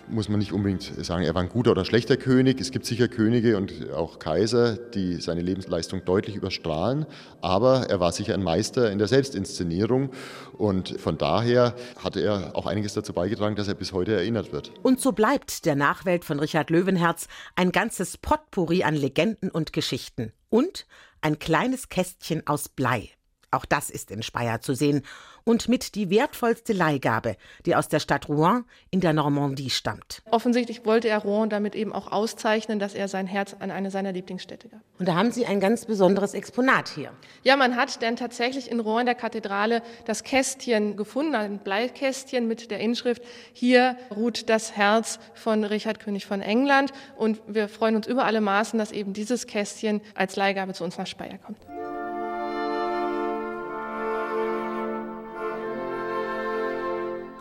muss 0.08 0.28
man 0.28 0.38
nicht 0.38 0.52
unbedingt 0.52 0.82
sagen, 1.04 1.24
er 1.24 1.34
war 1.34 1.42
ein 1.42 1.48
guter 1.48 1.72
oder 1.72 1.84
schlechter 1.84 2.16
König. 2.16 2.60
Es 2.60 2.70
gibt 2.70 2.86
sicher 2.86 3.08
Könige 3.08 3.56
und 3.56 3.90
auch 3.92 4.18
Kaiser, 4.18 4.76
die 4.76 5.20
seine 5.20 5.40
Lebensleistung 5.40 6.04
deutlich 6.04 6.36
überstrahlen, 6.36 7.06
aber 7.40 7.88
er 7.88 8.00
war 8.00 8.12
sicher 8.12 8.34
ein 8.34 8.42
Meister 8.42 8.90
in 8.90 8.98
der 8.98 9.08
Selbstinszenierung 9.08 10.10
und 10.56 11.00
von 11.00 11.18
daher 11.18 11.74
hatte 11.98 12.20
er 12.20 12.54
auch 12.54 12.66
einiges 12.66 12.94
dazu 12.94 13.12
beigetragen, 13.12 13.56
dass 13.56 13.68
er 13.68 13.74
bis 13.74 13.92
heute 13.92 14.14
erinnert 14.14 14.52
wird. 14.52 14.72
Und 14.82 15.00
so 15.00 15.12
bleibt 15.12 15.64
der 15.64 15.76
Nachwelt 15.76 16.24
von 16.24 16.38
Richard 16.40 16.70
Löwenherz 16.70 17.28
ein 17.54 17.72
ganzes 17.72 18.18
Potpourri 18.18 18.82
an 18.84 18.94
Legenden 18.94 19.50
und 19.50 19.72
Geschichten 19.72 20.32
und 20.48 20.86
ein 21.20 21.38
kleines 21.38 21.88
Kästchen 21.88 22.46
aus 22.46 22.68
Blei 22.68 23.15
auch 23.56 23.64
das 23.64 23.90
ist 23.90 24.10
in 24.10 24.22
Speyer 24.22 24.60
zu 24.60 24.74
sehen, 24.74 25.02
und 25.48 25.68
mit 25.68 25.94
die 25.94 26.10
wertvollste 26.10 26.72
Leihgabe, 26.72 27.36
die 27.66 27.76
aus 27.76 27.86
der 27.88 28.00
Stadt 28.00 28.28
Rouen 28.28 28.64
in 28.90 29.00
der 29.00 29.12
Normandie 29.12 29.70
stammt. 29.70 30.22
Offensichtlich 30.28 30.84
wollte 30.84 31.08
er 31.08 31.18
Rouen 31.18 31.48
damit 31.48 31.76
eben 31.76 31.92
auch 31.92 32.10
auszeichnen, 32.10 32.80
dass 32.80 32.94
er 32.94 33.06
sein 33.06 33.28
Herz 33.28 33.54
an 33.60 33.70
eine 33.70 33.92
seiner 33.92 34.10
Lieblingsstädte 34.10 34.68
gab. 34.68 34.80
Und 34.98 35.06
da 35.06 35.14
haben 35.14 35.30
Sie 35.30 35.46
ein 35.46 35.60
ganz 35.60 35.84
besonderes 35.84 36.34
Exponat 36.34 36.88
hier. 36.88 37.12
Ja, 37.44 37.56
man 37.56 37.76
hat 37.76 38.02
denn 38.02 38.16
tatsächlich 38.16 38.70
in 38.70 38.80
Rouen 38.80 39.00
in 39.00 39.06
der 39.06 39.14
Kathedrale 39.14 39.82
das 40.04 40.24
Kästchen 40.24 40.96
gefunden, 40.96 41.36
ein 41.36 41.58
Bleikästchen 41.58 42.48
mit 42.48 42.72
der 42.72 42.80
Inschrift, 42.80 43.22
hier 43.52 43.96
ruht 44.10 44.50
das 44.50 44.76
Herz 44.76 45.20
von 45.34 45.62
Richard 45.62 46.00
König 46.00 46.26
von 46.26 46.42
England. 46.42 46.92
Und 47.14 47.40
wir 47.46 47.68
freuen 47.68 47.94
uns 47.94 48.08
über 48.08 48.24
alle 48.24 48.40
Maßen, 48.40 48.78
dass 48.80 48.90
eben 48.90 49.12
dieses 49.12 49.46
Kästchen 49.46 50.00
als 50.16 50.34
Leihgabe 50.34 50.72
zu 50.72 50.82
uns 50.82 50.98
nach 50.98 51.06
Speyer 51.06 51.38
kommt. 51.38 51.58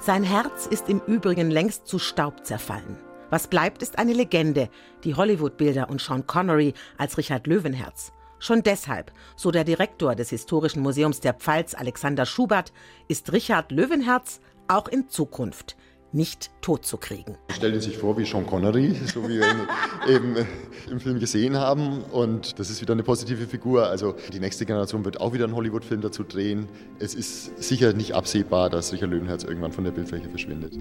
Sein 0.06 0.22
Herz 0.22 0.68
ist 0.68 0.88
im 0.88 1.02
Übrigen 1.08 1.50
längst 1.50 1.88
zu 1.88 1.98
Staub 1.98 2.46
zerfallen. 2.46 2.96
Was 3.32 3.48
bleibt, 3.48 3.82
ist 3.82 3.98
eine 3.98 4.14
Legende, 4.14 4.70
die 5.04 5.16
Hollywood-Bilder 5.16 5.90
und 5.90 6.00
Sean 6.00 6.28
Connery 6.28 6.76
als 7.00 7.18
Richard 7.18 7.48
Löwenherz. 7.48 8.14
Schon 8.38 8.62
deshalb, 8.62 9.12
so 9.36 9.50
der 9.50 9.64
Direktor 9.64 10.14
des 10.14 10.30
Historischen 10.30 10.84
Museums 10.84 11.22
der 11.22 11.34
Pfalz 11.34 11.74
Alexander 11.74 12.28
Schubert, 12.28 12.72
ist 13.08 13.34
Richard 13.34 13.72
Löwenherz 13.72 14.42
auch 14.68 14.88
in 14.90 15.10
Zukunft 15.10 15.76
nicht 16.16 16.50
totzukriegen. 16.62 17.38
Stellen 17.52 17.80
Sie 17.80 17.90
sich 17.90 17.98
vor, 17.98 18.18
wie 18.18 18.26
Sean 18.26 18.48
Connery, 18.48 18.96
so 19.14 19.28
wie 19.28 19.40
wir 19.40 19.46
ihn 19.46 19.68
eben 20.08 20.36
äh, 20.38 20.46
im 20.90 21.00
Film 21.00 21.20
gesehen 21.20 21.58
haben. 21.58 22.04
Und 22.06 22.58
das 22.58 22.70
ist 22.70 22.82
wieder 22.82 22.94
eine 22.94 23.04
positive 23.04 23.46
Figur. 23.46 23.88
Also 23.88 24.16
die 24.34 24.40
nächste 24.40 24.66
Generation 24.66 25.04
wird 25.06 25.20
auch 25.20 25.34
wieder 25.34 25.44
einen 25.44 25.56
Hollywood-Film 25.56 26.02
dazu 26.02 26.24
drehen. 26.24 26.68
Es 27.00 27.14
ist 27.14 27.62
sicher 27.62 27.94
nicht 27.94 28.14
absehbar, 28.14 28.70
dass 28.70 28.94
Richard 28.94 29.12
Löwenherz 29.12 29.44
irgendwann 29.44 29.74
von 29.74 29.84
der 29.84 29.92
Bildfläche 29.92 30.30
verschwindet. 30.30 30.74